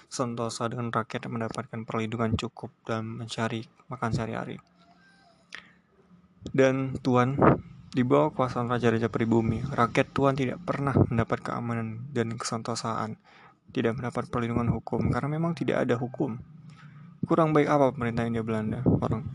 sentosa 0.08 0.72
dengan 0.72 0.90
rakyat 0.90 1.28
mendapatkan 1.28 1.84
perlindungan 1.84 2.34
cukup 2.40 2.72
dan 2.88 3.06
mencari 3.06 3.68
makan 3.92 4.12
sehari-hari. 4.16 4.58
Dan 6.56 6.96
Tuhan, 7.04 7.36
di 7.92 8.04
bawah 8.04 8.36
kuasaan 8.36 8.68
Raja-Raja 8.68 9.08
Pribumi, 9.08 9.64
rakyat 9.64 10.12
Tuhan 10.12 10.36
tidak 10.36 10.60
pernah 10.64 10.92
mendapat 10.96 11.40
keamanan 11.40 12.04
dan 12.12 12.36
kesantosaan, 12.36 13.16
tidak 13.72 13.96
mendapat 13.96 14.28
perlindungan 14.28 14.72
hukum, 14.76 15.08
karena 15.12 15.32
memang 15.32 15.56
tidak 15.56 15.88
ada 15.88 15.96
hukum. 15.96 16.36
Kurang 17.24 17.56
baik 17.56 17.68
apa 17.72 17.96
pemerintah 17.96 18.28
India 18.28 18.44
Belanda? 18.44 18.84
Orang 18.84 19.28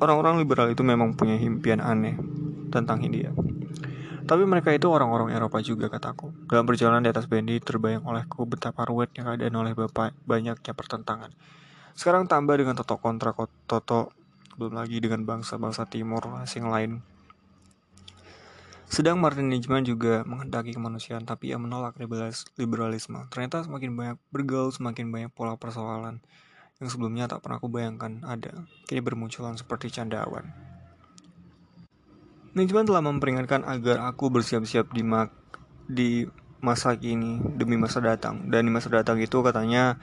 orang-orang 0.00 0.40
liberal 0.42 0.68
itu 0.72 0.82
memang 0.82 1.14
punya 1.14 1.38
impian 1.38 1.78
aneh 1.78 2.18
tentang 2.72 3.02
India. 3.02 3.30
Tapi 4.30 4.46
mereka 4.46 4.70
itu 4.70 4.86
orang-orang 4.86 5.34
Eropa 5.34 5.58
juga 5.58 5.90
kataku. 5.90 6.30
Dalam 6.46 6.62
perjalanan 6.62 7.02
di 7.02 7.10
atas 7.10 7.26
bendi 7.26 7.58
terbayang 7.58 8.06
olehku 8.06 8.46
betapa 8.46 8.86
ruwetnya 8.86 9.26
keadaan 9.26 9.58
oleh 9.58 9.74
bapak 9.74 10.14
banyaknya 10.22 10.70
pertentangan. 10.70 11.34
Sekarang 11.98 12.30
tambah 12.30 12.54
dengan 12.54 12.78
toto 12.78 12.94
kontra 13.02 13.34
toto, 13.66 14.14
belum 14.54 14.78
lagi 14.78 15.02
dengan 15.02 15.26
bangsa-bangsa 15.26 15.90
timur 15.90 16.22
asing 16.46 16.70
lain. 16.70 17.02
Sedang 18.90 19.22
Martin 19.22 19.46
Nijman 19.46 19.86
juga 19.86 20.26
menghendaki 20.26 20.74
kemanusiaan, 20.74 21.22
tapi 21.22 21.54
ia 21.54 21.58
menolak 21.62 21.94
liberalisme. 22.58 23.22
Ternyata 23.30 23.62
semakin 23.62 23.90
banyak 23.94 24.18
bergaul, 24.34 24.74
semakin 24.74 25.14
banyak 25.14 25.30
pola 25.30 25.54
persoalan 25.54 26.18
yang 26.82 26.88
sebelumnya 26.90 27.30
tak 27.30 27.46
pernah 27.46 27.62
aku 27.62 27.70
bayangkan 27.70 28.18
ada. 28.26 28.66
Kini 28.90 28.98
bermunculan 28.98 29.54
seperti 29.54 29.94
candawan. 29.94 30.50
Manajemen 32.50 32.82
telah 32.82 33.02
memperingatkan 33.06 33.62
agar 33.62 34.02
aku 34.10 34.26
bersiap-siap 34.26 34.90
di 34.90 35.06
di 35.86 36.10
masa 36.58 36.98
kini 36.98 37.38
demi 37.56 37.78
masa 37.78 38.02
datang 38.02 38.50
dan 38.50 38.66
di 38.66 38.72
masa 38.74 38.90
datang 38.90 39.16
itu 39.22 39.40
katanya 39.40 39.96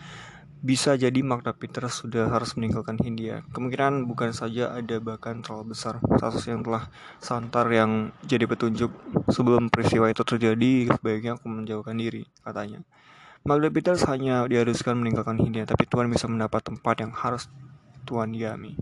bisa 0.61 0.97
jadi 0.97 1.21
Magda 1.21 1.53
Peter 1.53 1.85
sudah 1.85 2.33
harus 2.33 2.57
meninggalkan 2.57 2.97
Hindia. 2.97 3.45
Kemungkinan 3.53 4.09
bukan 4.09 4.33
saja 4.33 4.73
ada 4.73 4.97
bahkan 4.97 5.45
terlalu 5.45 5.77
besar 5.77 6.01
kasus 6.17 6.49
yang 6.49 6.65
telah 6.65 6.89
santar 7.21 7.69
yang 7.69 8.09
jadi 8.25 8.49
petunjuk 8.49 8.89
sebelum 9.29 9.69
peristiwa 9.69 10.09
itu 10.09 10.25
terjadi 10.25 10.91
sebaiknya 10.97 11.37
aku 11.37 11.45
menjauhkan 11.47 11.97
diri 11.97 12.25
katanya. 12.41 12.81
Magda 13.45 13.69
Peters 13.69 14.03
hanya 14.09 14.43
diharuskan 14.49 14.97
meninggalkan 14.97 15.37
Hindia 15.37 15.63
tapi 15.69 15.85
Tuhan 15.85 16.09
bisa 16.09 16.25
mendapat 16.25 16.65
tempat 16.65 17.05
yang 17.05 17.13
harus 17.13 17.45
Tuhan 18.09 18.33
diami. 18.33 18.73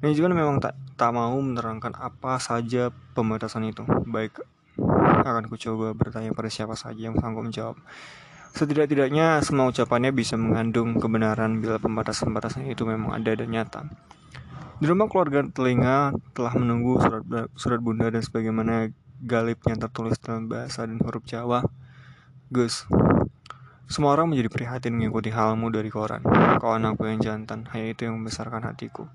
Manajemen 0.00 0.32
memang 0.32 0.56
tak, 0.64 0.76
tak 0.96 1.12
mau 1.12 1.36
menerangkan 1.36 1.92
apa 1.96 2.40
saja 2.40 2.88
pembatasan 3.12 3.68
itu. 3.68 3.84
Baik, 4.08 4.40
akan 5.20 5.44
kucoba 5.52 5.92
bertanya 5.92 6.32
pada 6.32 6.48
siapa 6.48 6.72
saja 6.72 7.12
yang 7.12 7.16
sanggup 7.20 7.44
menjawab. 7.44 7.76
Setidak-tidaknya 8.50 9.40
semua 9.40 9.70
ucapannya 9.70 10.10
bisa 10.10 10.34
mengandung 10.34 10.98
kebenaran 10.98 11.62
bila 11.62 11.78
pembatasan-pembatasan 11.78 12.66
itu 12.68 12.82
memang 12.84 13.16
ada 13.16 13.32
dan 13.32 13.48
nyata. 13.48 13.80
Di 14.80 14.88
rumah 14.88 15.12
keluarga 15.12 15.44
telinga 15.44 16.16
telah 16.32 16.56
menunggu 16.56 16.96
surat, 16.98 17.24
surat 17.52 17.80
bunda 17.84 18.08
dan 18.08 18.24
sebagaimana 18.24 18.88
galipnya 19.20 19.76
tertulis 19.76 20.16
dalam 20.16 20.48
bahasa 20.48 20.88
dan 20.88 20.96
huruf 21.04 21.24
Jawa. 21.28 21.60
Gus, 22.48 22.88
semua 23.90 24.16
orang 24.16 24.32
menjadi 24.32 24.48
prihatin 24.48 24.96
mengikuti 24.96 25.28
halmu 25.34 25.68
dari 25.68 25.92
koran. 25.92 26.24
Kau 26.62 26.72
anakku 26.72 27.04
yang 27.10 27.20
jantan, 27.20 27.68
hanya 27.74 27.92
itu 27.92 28.08
yang 28.08 28.22
membesarkan 28.22 28.64
hatiku. 28.64 29.10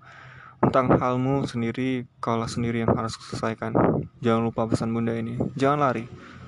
Tentang 0.62 1.00
halmu 1.00 1.48
sendiri, 1.50 2.06
kaulah 2.22 2.52
sendiri 2.52 2.86
yang 2.86 2.94
harus 2.94 3.18
selesaikan. 3.18 3.74
Jangan 4.20 4.42
lupa 4.46 4.68
pesan 4.70 4.92
bunda 4.94 5.16
ini. 5.16 5.40
Jangan 5.56 5.80
lari. 5.80 6.06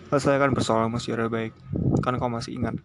Selesaikan 0.08 0.56
persoalanmu 0.56 1.00
secara 1.04 1.28
baik. 1.28 1.52
Kan 2.00 2.16
kau 2.16 2.32
masih 2.32 2.56
ingat. 2.56 2.80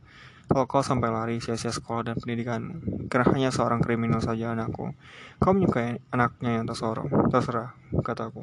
Kalau 0.50 0.66
kau 0.66 0.82
sampai 0.82 1.08
lari 1.08 1.36
sia-sia 1.38 1.70
sekolah 1.70 2.12
dan 2.12 2.16
pendidikanmu. 2.18 3.06
Karena 3.06 3.26
hanya 3.30 3.50
seorang 3.54 3.78
kriminal 3.78 4.18
saja 4.18 4.52
anakku. 4.52 4.90
Kau 5.38 5.52
menyukai 5.54 6.02
anaknya 6.10 6.58
yang 6.60 6.66
tersorong. 6.66 7.08
Terserah, 7.30 7.78
kataku. 8.02 8.42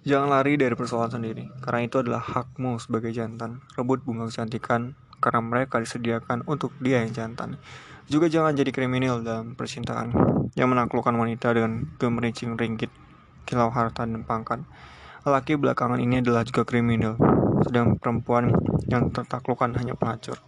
Jangan 0.00 0.32
lari 0.32 0.56
dari 0.56 0.72
persoalan 0.72 1.12
sendiri, 1.12 1.52
karena 1.60 1.84
itu 1.84 2.00
adalah 2.00 2.24
hakmu 2.24 2.80
sebagai 2.80 3.12
jantan. 3.12 3.60
Rebut 3.76 4.00
bunga 4.00 4.32
kecantikan, 4.32 4.96
karena 5.20 5.44
mereka 5.44 5.76
disediakan 5.76 6.48
untuk 6.48 6.72
dia 6.80 7.04
yang 7.04 7.12
jantan. 7.12 7.60
Juga 8.08 8.32
jangan 8.32 8.56
jadi 8.56 8.72
kriminal 8.72 9.20
dalam 9.20 9.52
percintaan 9.52 10.16
yang 10.56 10.72
menaklukkan 10.72 11.12
wanita 11.12 11.52
dengan 11.52 11.84
gemerincing 12.00 12.56
ringgit, 12.56 12.88
kilau 13.44 13.68
harta 13.68 14.08
dan 14.08 14.24
pangkat. 14.24 14.64
Laki 15.20 15.60
belakangan 15.60 16.00
ini 16.00 16.24
adalah 16.24 16.48
juga 16.48 16.64
kriminal, 16.64 17.20
sedang 17.60 18.00
perempuan 18.00 18.48
yang 18.88 19.12
tertaklukkan 19.12 19.76
hanya 19.76 19.92
pelacur. 19.92 20.40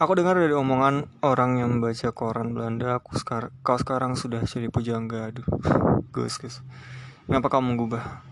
Aku 0.00 0.16
dengar 0.16 0.34
dari 0.34 0.56
omongan 0.56 1.06
orang 1.22 1.60
yang 1.60 1.76
membaca 1.76 2.08
koran 2.10 2.56
Belanda, 2.56 2.98
aku 2.98 3.14
sekarang, 3.20 3.52
kau 3.60 3.76
sekarang 3.76 4.16
sudah 4.16 4.42
jadi 4.42 4.72
pujangga. 4.72 5.28
Aduh, 5.28 5.46
gus, 6.16 6.40
gus. 6.40 6.64
Kenapa 7.28 7.52
kau 7.52 7.62
mengubah 7.62 8.24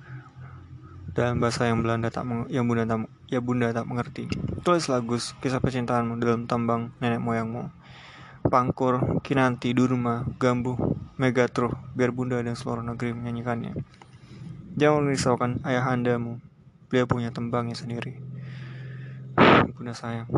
dalam 1.14 1.38
bahasa 1.38 1.70
yang 1.70 1.84
Belanda 1.84 2.10
tak 2.10 2.26
yang 2.50 2.66
bunda 2.66 2.82
tak 2.82 3.06
ya 3.30 3.38
bunda 3.38 3.70
tak 3.70 3.86
mengerti. 3.86 4.26
Tulis 4.66 4.90
Gus 5.06 5.38
kisah 5.38 5.62
percintaanmu 5.62 6.18
dalam 6.18 6.50
tambang 6.50 6.90
nenek 6.98 7.22
moyangmu. 7.22 7.70
Pangkur, 8.48 9.20
Kinanti, 9.20 9.76
Durma, 9.76 10.24
Gambu, 10.40 10.72
Megatro, 11.18 11.74
biar 11.98 12.14
bunda 12.14 12.38
dan 12.38 12.54
seluruh 12.54 12.86
negeri 12.86 13.10
menyanyikannya. 13.10 13.74
Jangan 14.78 15.10
risaukan 15.10 15.58
ayah 15.66 15.90
andamu, 15.90 16.38
dia 16.94 17.02
punya 17.10 17.34
tembangnya 17.34 17.74
sendiri. 17.74 18.22
Bunda 19.74 19.98
sayang, 19.98 20.30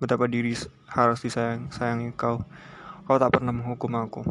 betapa 0.00 0.24
diri 0.24 0.56
harus 0.88 1.20
disayang, 1.20 1.68
sayangi 1.68 2.16
kau. 2.16 2.40
Kau 3.04 3.20
tak 3.20 3.36
pernah 3.36 3.52
menghukum 3.52 3.92
aku, 3.92 4.24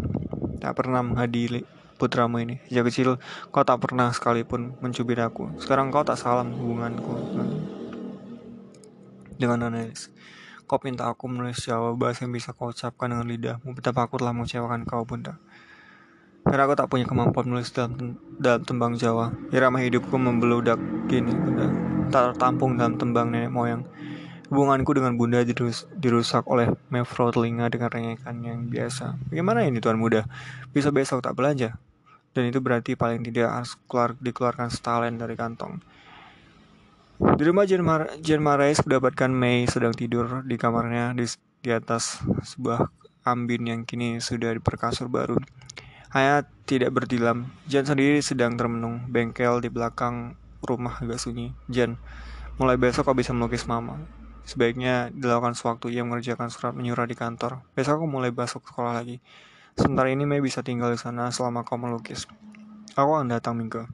tak 0.58 0.74
pernah 0.74 1.06
menghadiri 1.06 1.62
putramu 2.02 2.42
ini. 2.42 2.58
Sejak 2.66 2.90
kecil 2.90 3.10
kau 3.54 3.62
tak 3.62 3.78
pernah 3.78 4.10
sekalipun 4.10 4.74
mencubit 4.82 5.22
aku. 5.22 5.54
Sekarang 5.62 5.94
kau 5.94 6.02
tak 6.02 6.18
salam 6.18 6.50
hubunganku 6.58 7.14
dengan 9.38 9.70
Nanis. 9.70 10.10
Kau 10.66 10.82
minta 10.82 11.10
aku 11.10 11.30
menulis 11.30 11.62
Jawa 11.62 11.94
bahasa 11.94 12.26
yang 12.26 12.34
bisa 12.34 12.54
kau 12.58 12.74
ucapkan 12.74 13.14
dengan 13.14 13.30
lidahmu. 13.30 13.78
Betapa 13.78 14.10
aku 14.10 14.18
telah 14.18 14.34
mengecewakan 14.34 14.88
kau, 14.90 15.06
Bunda. 15.06 15.38
Karena 16.52 16.68
aku 16.68 16.76
tak 16.76 16.92
punya 16.92 17.08
kemampuan 17.08 17.48
menulis 17.48 17.72
dalam, 17.72 18.20
dalam 18.36 18.60
tembang 18.68 19.00
Jawa. 19.00 19.32
Irama 19.56 19.80
hidupku 19.80 20.20
membeludak 20.20 20.76
Bunda. 21.08 21.72
Tak 22.12 22.36
tertampung 22.36 22.76
dalam 22.76 23.00
tembang 23.00 23.32
nenek 23.32 23.48
moyang. 23.48 23.88
Hubunganku 24.52 24.92
dengan 24.92 25.16
bunda 25.16 25.48
dirus 25.48 25.88
dirusak 25.96 26.44
oleh 26.52 26.76
mefro 26.92 27.32
telinga 27.32 27.72
dengan 27.72 27.88
rengekan 27.88 28.44
yang 28.44 28.68
biasa. 28.68 29.16
Bagaimana 29.32 29.64
ini 29.64 29.80
tuan 29.80 29.96
muda? 29.96 30.28
Bisa 30.76 30.92
besok 30.92 31.24
tak 31.24 31.40
belanja? 31.40 31.80
Dan 32.36 32.52
itu 32.52 32.60
berarti 32.60 33.00
paling 33.00 33.24
tidak 33.24 33.48
harus 33.48 33.80
keluar, 33.88 34.12
dikeluarkan 34.20 34.68
setalen 34.68 35.16
dari 35.16 35.40
kantong. 35.40 35.80
Di 37.40 37.44
rumah 37.48 37.64
Jen, 37.64 37.80
Mar 37.80 38.12
Jen 38.20 38.44
Marais 38.44 38.84
mendapatkan 38.84 39.32
Mei 39.32 39.72
sedang 39.72 39.96
tidur 39.96 40.44
di 40.44 40.60
kamarnya 40.60 41.16
di, 41.16 41.24
di 41.64 41.72
atas 41.72 42.20
sebuah 42.44 42.92
ambin 43.24 43.72
yang 43.72 43.82
kini 43.88 44.20
sudah 44.20 44.52
diperkasur 44.52 45.08
baru. 45.08 45.40
Hanya 46.12 46.44
tidak 46.68 46.92
berdilam. 46.92 47.56
Jan 47.72 47.88
sendiri 47.88 48.20
sedang 48.20 48.60
termenung. 48.60 49.08
Bengkel 49.08 49.64
di 49.64 49.72
belakang 49.72 50.36
rumah 50.60 51.00
agak 51.00 51.24
sunyi. 51.24 51.56
Jan, 51.72 51.96
mulai 52.60 52.76
besok 52.76 53.08
kau 53.08 53.16
bisa 53.16 53.32
melukis 53.32 53.64
mama. 53.64 53.96
Sebaiknya 54.44 55.08
dilakukan 55.16 55.56
sewaktu 55.56 55.88
ia 55.96 56.04
mengerjakan 56.04 56.52
surat 56.52 56.76
menyurat 56.76 57.08
di 57.08 57.16
kantor. 57.16 57.64
Besok 57.80 58.04
aku 58.04 58.08
mulai 58.12 58.36
masuk 58.36 58.60
sekolah 58.68 58.92
lagi. 58.92 59.24
Sementara 59.80 60.12
ini 60.12 60.28
Mei 60.28 60.44
bisa 60.44 60.60
tinggal 60.60 60.92
di 60.92 61.00
sana 61.00 61.32
selama 61.32 61.64
kau 61.64 61.80
melukis. 61.80 62.28
Aku 63.00 63.16
akan 63.16 63.32
datang 63.32 63.56
minggu. 63.56 63.88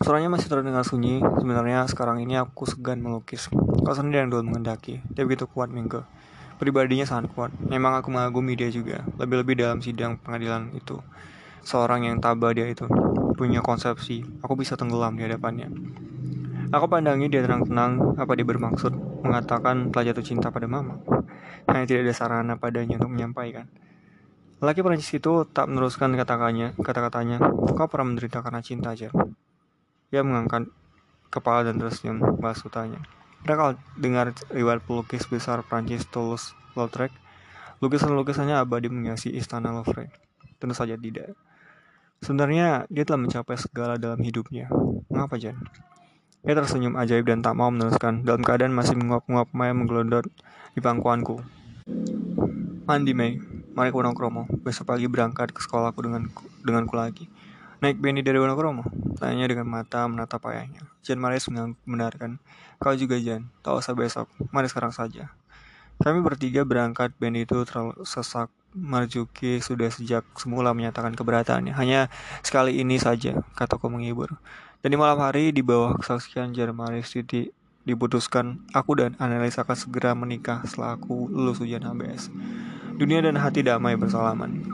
Suaranya 0.00 0.32
masih 0.32 0.48
terdengar 0.48 0.88
sunyi. 0.88 1.20
Sebenarnya 1.20 1.84
sekarang 1.84 2.24
ini 2.24 2.40
aku 2.40 2.64
segan 2.64 3.04
melukis. 3.04 3.52
Kau 3.84 3.92
sendiri 3.92 4.24
yang 4.24 4.32
dulu 4.32 4.48
mengendaki. 4.48 5.04
Dia 5.12 5.28
begitu 5.28 5.44
kuat 5.44 5.68
minggu 5.68 6.00
pribadinya 6.60 7.08
sangat 7.08 7.32
kuat. 7.32 7.56
Memang 7.56 7.96
aku 7.96 8.12
mengagumi 8.12 8.52
dia 8.52 8.68
juga, 8.68 9.00
lebih-lebih 9.16 9.64
dalam 9.64 9.80
sidang 9.80 10.20
pengadilan 10.20 10.76
itu. 10.76 11.00
Seorang 11.64 12.04
yang 12.04 12.20
tabah 12.20 12.52
dia 12.52 12.68
itu, 12.68 12.84
punya 13.40 13.64
konsepsi, 13.64 14.20
aku 14.44 14.60
bisa 14.60 14.76
tenggelam 14.76 15.16
di 15.16 15.24
hadapannya. 15.24 15.72
Aku 16.70 16.86
pandangi 16.86 17.32
dia 17.32 17.40
tenang-tenang, 17.42 18.20
apa 18.20 18.36
dia 18.36 18.44
bermaksud 18.44 18.92
mengatakan 19.24 19.88
telah 19.88 20.12
jatuh 20.12 20.22
cinta 20.22 20.52
pada 20.52 20.68
mama. 20.68 21.00
Hanya 21.66 21.88
tidak 21.88 22.06
ada 22.06 22.14
sarana 22.14 22.54
padanya 22.60 23.00
untuk 23.00 23.10
menyampaikan. 23.10 23.66
Laki 24.60 24.84
Perancis 24.84 25.16
itu 25.16 25.48
tak 25.48 25.72
meneruskan 25.72 26.12
kata-katanya, 26.12 26.76
kata-katanya, 26.76 27.40
kau 27.72 27.88
pernah 27.88 28.12
menderita 28.12 28.44
karena 28.44 28.60
cinta 28.60 28.92
aja. 28.92 29.08
Dia 30.12 30.20
mengangkat 30.20 30.68
kepala 31.32 31.64
dan 31.64 31.80
terus 31.80 31.96
tersenyum, 32.04 32.36
balas 32.36 32.60
tanya. 32.68 33.00
Kita 33.40 33.54
kalau 33.56 33.72
dengar 33.96 34.36
riwayat 34.52 34.84
pelukis 34.84 35.24
besar 35.24 35.64
Prancis 35.64 36.04
Toulouse-Lautrec, 36.12 37.12
lukisan-lukisannya 37.80 38.60
abadi 38.60 38.92
menghiasi 38.92 39.32
istana 39.32 39.72
Louvre. 39.72 40.12
Tentu 40.60 40.76
saja 40.76 40.94
tidak. 41.00 41.32
Sebenarnya 42.20 42.84
dia 42.92 43.08
telah 43.08 43.24
mencapai 43.24 43.56
segala 43.56 43.96
dalam 43.96 44.20
hidupnya. 44.20 44.68
Mengapa 45.08 45.40
Jan? 45.40 45.56
Dia 46.44 46.52
tersenyum 46.52 46.96
ajaib 47.00 47.24
dan 47.24 47.40
tak 47.40 47.56
mau 47.56 47.72
meneruskan. 47.72 48.28
Dalam 48.28 48.44
keadaan 48.44 48.76
masih 48.76 48.96
menguap-nguap 48.96 49.52
Maya 49.56 49.72
menggelondot 49.72 50.28
di 50.76 50.80
pangkuanku. 50.84 51.40
Mandi 52.84 53.12
Mei, 53.16 53.40
mari 53.72 53.88
Wonokromo. 53.88 54.48
Besok 54.60 54.92
pagi 54.92 55.08
berangkat 55.08 55.56
ke 55.56 55.64
sekolahku 55.64 56.00
dengan 56.04 56.28
denganku 56.60 56.92
lagi. 56.92 57.24
Naik 57.80 57.96
Benny 57.96 58.20
dari 58.20 58.36
Wonokromo? 58.36 58.84
Tanya 59.16 59.48
dengan 59.48 59.64
mata 59.64 60.04
menatap 60.04 60.44
ayahnya. 60.52 60.84
Jan 61.00 61.16
Maris 61.16 61.48
membenarkan. 61.48 62.36
Kau 62.76 62.92
juga 62.92 63.16
Jan, 63.16 63.48
tak 63.64 63.72
usah 63.72 63.96
besok. 63.96 64.28
Mari 64.52 64.68
sekarang 64.68 64.92
saja. 64.92 65.32
Kami 65.96 66.20
bertiga 66.20 66.60
berangkat, 66.68 67.16
Benny 67.16 67.48
itu 67.48 67.56
terlalu 67.64 68.04
sesak. 68.04 68.52
Marjuki 68.76 69.64
sudah 69.64 69.88
sejak 69.88 70.28
semula 70.36 70.76
menyatakan 70.76 71.16
keberatannya. 71.16 71.72
Hanya 71.72 72.12
sekali 72.44 72.84
ini 72.84 73.00
saja, 73.00 73.40
kataku 73.56 73.88
menghibur. 73.88 74.36
Dan 74.84 74.92
di 74.92 75.00
malam 75.00 75.16
hari, 75.24 75.48
di 75.48 75.64
bawah 75.64 75.96
kesaksian 75.96 76.52
Jan 76.52 76.76
Maris 76.76 77.08
Titi, 77.16 77.48
diputuskan 77.88 78.60
aku 78.76 78.92
dan 79.00 79.16
Annelise 79.16 79.56
akan 79.56 79.76
segera 79.80 80.12
menikah 80.12 80.60
setelah 80.68 81.00
aku 81.00 81.32
lulus 81.32 81.64
ujian 81.64 81.80
HBS. 81.80 82.28
Dunia 83.00 83.24
dan 83.24 83.40
hati 83.40 83.64
damai 83.64 83.96
bersalaman. 83.96 84.68